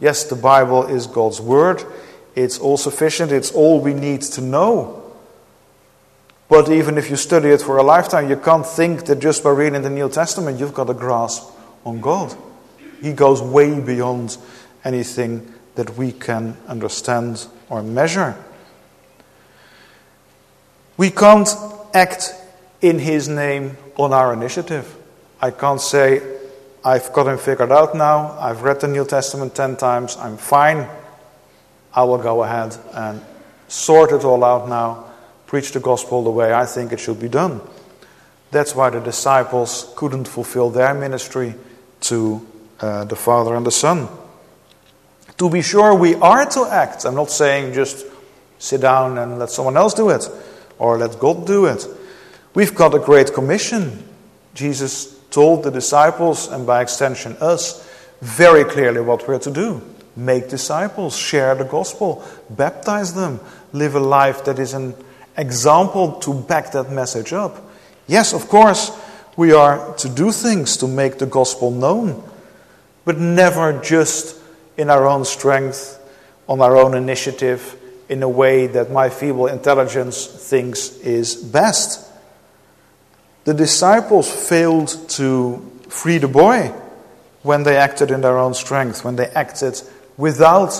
Yes, 0.00 0.24
the 0.24 0.36
Bible 0.36 0.84
is 0.86 1.06
God's 1.06 1.40
Word, 1.40 1.82
it's 2.34 2.58
all 2.58 2.76
sufficient, 2.76 3.30
it's 3.30 3.52
all 3.52 3.80
we 3.80 3.94
need 3.94 4.22
to 4.22 4.40
know. 4.40 5.03
But 6.48 6.70
even 6.70 6.98
if 6.98 7.10
you 7.10 7.16
study 7.16 7.48
it 7.48 7.62
for 7.62 7.78
a 7.78 7.82
lifetime, 7.82 8.28
you 8.28 8.36
can't 8.36 8.66
think 8.66 9.06
that 9.06 9.18
just 9.18 9.42
by 9.42 9.50
reading 9.50 9.82
the 9.82 9.90
New 9.90 10.08
Testament 10.08 10.60
you've 10.60 10.74
got 10.74 10.90
a 10.90 10.94
grasp 10.94 11.50
on 11.84 12.00
God. 12.00 12.36
He 13.00 13.12
goes 13.12 13.42
way 13.42 13.80
beyond 13.80 14.36
anything 14.84 15.52
that 15.74 15.96
we 15.96 16.12
can 16.12 16.56
understand 16.66 17.46
or 17.68 17.82
measure. 17.82 18.36
We 20.96 21.10
can't 21.10 21.48
act 21.92 22.34
in 22.80 22.98
His 22.98 23.28
name 23.28 23.76
on 23.96 24.12
our 24.12 24.32
initiative. 24.32 24.94
I 25.40 25.50
can't 25.50 25.80
say, 25.80 26.22
I've 26.84 27.12
got 27.12 27.26
Him 27.26 27.38
figured 27.38 27.72
out 27.72 27.94
now, 27.96 28.38
I've 28.38 28.62
read 28.62 28.80
the 28.80 28.88
New 28.88 29.04
Testament 29.04 29.54
ten 29.54 29.76
times, 29.76 30.16
I'm 30.18 30.36
fine. 30.36 30.86
I 31.92 32.04
will 32.04 32.18
go 32.18 32.42
ahead 32.42 32.76
and 32.92 33.20
sort 33.68 34.12
it 34.12 34.24
all 34.24 34.44
out 34.44 34.68
now, 34.68 35.06
preach 35.54 35.70
the 35.70 35.78
gospel 35.78 36.24
the 36.24 36.30
way 36.30 36.52
I 36.52 36.66
think 36.66 36.92
it 36.92 36.98
should 36.98 37.20
be 37.20 37.28
done. 37.28 37.60
That's 38.50 38.74
why 38.74 38.90
the 38.90 38.98
disciples 38.98 39.92
couldn't 39.94 40.26
fulfill 40.26 40.68
their 40.68 40.94
ministry 40.94 41.54
to 42.10 42.44
uh, 42.80 43.04
the 43.04 43.14
Father 43.14 43.54
and 43.54 43.64
the 43.64 43.70
Son. 43.70 44.08
To 45.38 45.48
be 45.48 45.62
sure, 45.62 45.94
we 45.94 46.16
are 46.16 46.44
to 46.44 46.64
act. 46.64 47.04
I'm 47.04 47.14
not 47.14 47.30
saying 47.30 47.72
just 47.72 48.04
sit 48.58 48.80
down 48.80 49.16
and 49.16 49.38
let 49.38 49.50
someone 49.50 49.76
else 49.76 49.94
do 49.94 50.10
it 50.10 50.28
or 50.80 50.98
let 50.98 51.20
God 51.20 51.46
do 51.46 51.66
it. 51.66 51.86
We've 52.54 52.74
got 52.74 52.92
a 52.92 52.98
great 52.98 53.32
commission. 53.32 54.02
Jesus 54.54 55.16
told 55.30 55.62
the 55.62 55.70
disciples, 55.70 56.48
and 56.48 56.66
by 56.66 56.82
extension 56.82 57.36
us, 57.36 57.88
very 58.20 58.64
clearly 58.64 59.02
what 59.02 59.28
we're 59.28 59.38
to 59.38 59.52
do 59.52 59.80
make 60.16 60.48
disciples, 60.48 61.16
share 61.16 61.54
the 61.54 61.64
gospel, 61.64 62.24
baptize 62.50 63.14
them, 63.14 63.38
live 63.72 63.94
a 63.94 64.00
life 64.00 64.44
that 64.46 64.58
is 64.58 64.74
an 64.74 64.94
example 65.36 66.12
to 66.20 66.34
back 66.34 66.72
that 66.72 66.90
message 66.90 67.32
up. 67.32 67.60
Yes, 68.06 68.32
of 68.32 68.48
course, 68.48 68.90
we 69.36 69.52
are 69.52 69.94
to 69.96 70.08
do 70.08 70.30
things 70.30 70.76
to 70.78 70.88
make 70.88 71.18
the 71.18 71.26
gospel 71.26 71.70
known, 71.70 72.22
but 73.04 73.18
never 73.18 73.80
just 73.80 74.40
in 74.76 74.90
our 74.90 75.06
own 75.06 75.24
strength, 75.24 76.00
on 76.48 76.60
our 76.60 76.76
own 76.76 76.94
initiative 76.94 77.76
in 78.08 78.22
a 78.22 78.28
way 78.28 78.66
that 78.66 78.90
my 78.90 79.08
feeble 79.08 79.46
intelligence 79.46 80.26
thinks 80.26 80.96
is 80.98 81.34
best. 81.34 82.10
The 83.44 83.54
disciples 83.54 84.30
failed 84.30 85.08
to 85.10 85.70
free 85.88 86.18
the 86.18 86.28
boy 86.28 86.72
when 87.42 87.62
they 87.62 87.76
acted 87.76 88.10
in 88.10 88.20
their 88.20 88.38
own 88.38 88.54
strength, 88.54 89.04
when 89.04 89.16
they 89.16 89.26
acted 89.28 89.80
without 90.16 90.72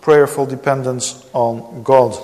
prayerful 0.00 0.46
dependence 0.46 1.28
on 1.32 1.82
God. 1.82 2.18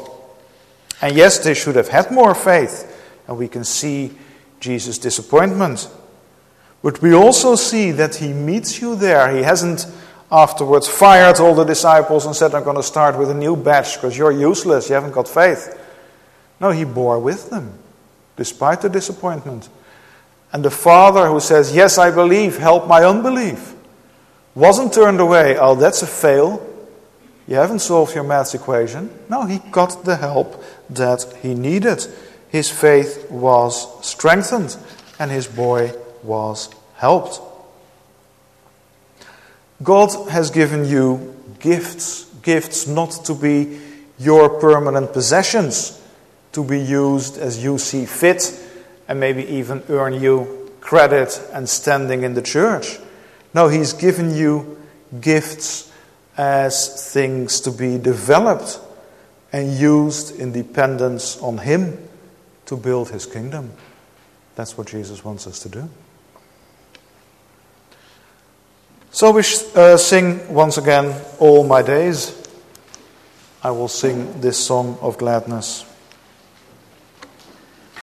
And 1.00 1.16
yes, 1.16 1.38
they 1.38 1.54
should 1.54 1.76
have 1.76 1.88
had 1.88 2.10
more 2.10 2.34
faith, 2.34 2.92
and 3.28 3.36
we 3.36 3.48
can 3.48 3.64
see 3.64 4.12
Jesus' 4.60 4.98
disappointment. 4.98 5.88
But 6.82 7.02
we 7.02 7.14
also 7.14 7.56
see 7.56 7.90
that 7.92 8.16
he 8.16 8.32
meets 8.32 8.80
you 8.80 8.96
there. 8.96 9.34
He 9.34 9.42
hasn't 9.42 9.86
afterwards 10.30 10.88
fired 10.88 11.38
all 11.38 11.54
the 11.54 11.64
disciples 11.64 12.26
and 12.26 12.34
said, 12.34 12.54
I'm 12.54 12.64
going 12.64 12.76
to 12.76 12.82
start 12.82 13.18
with 13.18 13.30
a 13.30 13.34
new 13.34 13.56
batch 13.56 13.94
because 13.94 14.16
you're 14.16 14.32
useless, 14.32 14.88
you 14.88 14.94
haven't 14.94 15.12
got 15.12 15.28
faith. 15.28 15.78
No, 16.60 16.70
he 16.70 16.84
bore 16.84 17.18
with 17.18 17.50
them, 17.50 17.78
despite 18.36 18.80
the 18.80 18.88
disappointment. 18.88 19.68
And 20.52 20.64
the 20.64 20.70
father 20.70 21.28
who 21.28 21.40
says, 21.40 21.74
Yes, 21.74 21.98
I 21.98 22.10
believe, 22.10 22.56
help 22.56 22.86
my 22.86 23.04
unbelief, 23.04 23.74
wasn't 24.54 24.94
turned 24.94 25.20
away. 25.20 25.58
Oh, 25.58 25.74
that's 25.74 26.02
a 26.02 26.06
fail. 26.06 26.66
You 27.46 27.56
haven't 27.56 27.80
solved 27.80 28.14
your 28.14 28.24
maths 28.24 28.54
equation. 28.54 29.10
No, 29.28 29.44
he 29.44 29.58
got 29.70 30.04
the 30.04 30.16
help 30.16 30.62
that 30.90 31.24
he 31.42 31.54
needed. 31.54 32.06
His 32.48 32.70
faith 32.70 33.30
was 33.30 34.06
strengthened, 34.06 34.76
and 35.18 35.30
his 35.30 35.46
boy 35.46 35.92
was 36.22 36.70
helped. 36.94 37.40
God 39.82 40.30
has 40.30 40.50
given 40.50 40.84
you 40.84 41.36
gifts, 41.58 42.24
gifts 42.42 42.86
not 42.86 43.10
to 43.26 43.34
be 43.34 43.78
your 44.18 44.60
permanent 44.60 45.12
possessions, 45.12 46.00
to 46.52 46.64
be 46.64 46.80
used 46.80 47.36
as 47.36 47.62
you 47.62 47.76
see 47.78 48.06
fit, 48.06 48.58
and 49.08 49.20
maybe 49.20 49.44
even 49.44 49.82
earn 49.88 50.14
you 50.14 50.72
credit 50.80 51.40
and 51.52 51.68
standing 51.68 52.22
in 52.22 52.34
the 52.34 52.42
church. 52.42 52.98
No, 53.52 53.68
He's 53.68 53.92
given 53.92 54.34
you 54.34 54.78
gifts 55.20 55.92
as 56.36 57.12
things 57.12 57.60
to 57.60 57.70
be 57.70 57.98
developed 57.98 58.80
and 59.56 59.72
used 59.72 60.38
in 60.38 60.52
dependence 60.52 61.38
on 61.38 61.56
Him 61.56 61.96
to 62.66 62.76
build 62.76 63.08
His 63.08 63.24
kingdom. 63.24 63.72
That's 64.54 64.76
what 64.76 64.86
Jesus 64.86 65.24
wants 65.24 65.46
us 65.46 65.60
to 65.60 65.70
do. 65.70 65.88
So 69.12 69.30
we 69.30 69.42
uh, 69.74 69.96
sing 69.96 70.52
once 70.52 70.76
again, 70.76 71.18
All 71.38 71.64
My 71.64 71.80
Days. 71.80 72.36
I 73.62 73.70
will 73.70 73.88
sing 73.88 74.42
this 74.42 74.58
song 74.58 74.98
of 75.00 75.16
gladness. 75.16 75.85